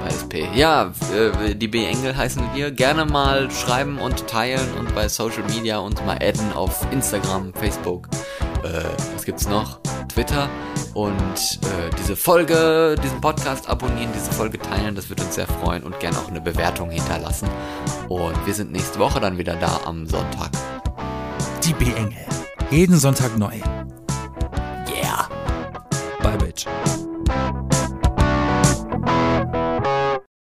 [0.01, 0.45] Bei SP.
[0.55, 2.71] Ja, äh, die B Engel heißen wir.
[2.71, 8.09] Gerne mal schreiben und teilen und bei Social Media uns mal adden auf Instagram, Facebook.
[8.65, 8.85] Äh,
[9.15, 9.79] was gibt's noch?
[10.09, 10.49] Twitter.
[10.95, 15.83] Und äh, diese Folge, diesen Podcast abonnieren, diese Folge teilen, das wird uns sehr freuen
[15.83, 17.49] und gerne auch eine Bewertung hinterlassen.
[18.09, 20.51] Und wir sind nächste Woche dann wieder da am Sonntag.
[21.65, 22.17] Die B-Engel.
[22.71, 23.55] Jeden Sonntag neu.
[24.89, 25.29] Yeah!
[26.23, 26.67] Bye, Bitch.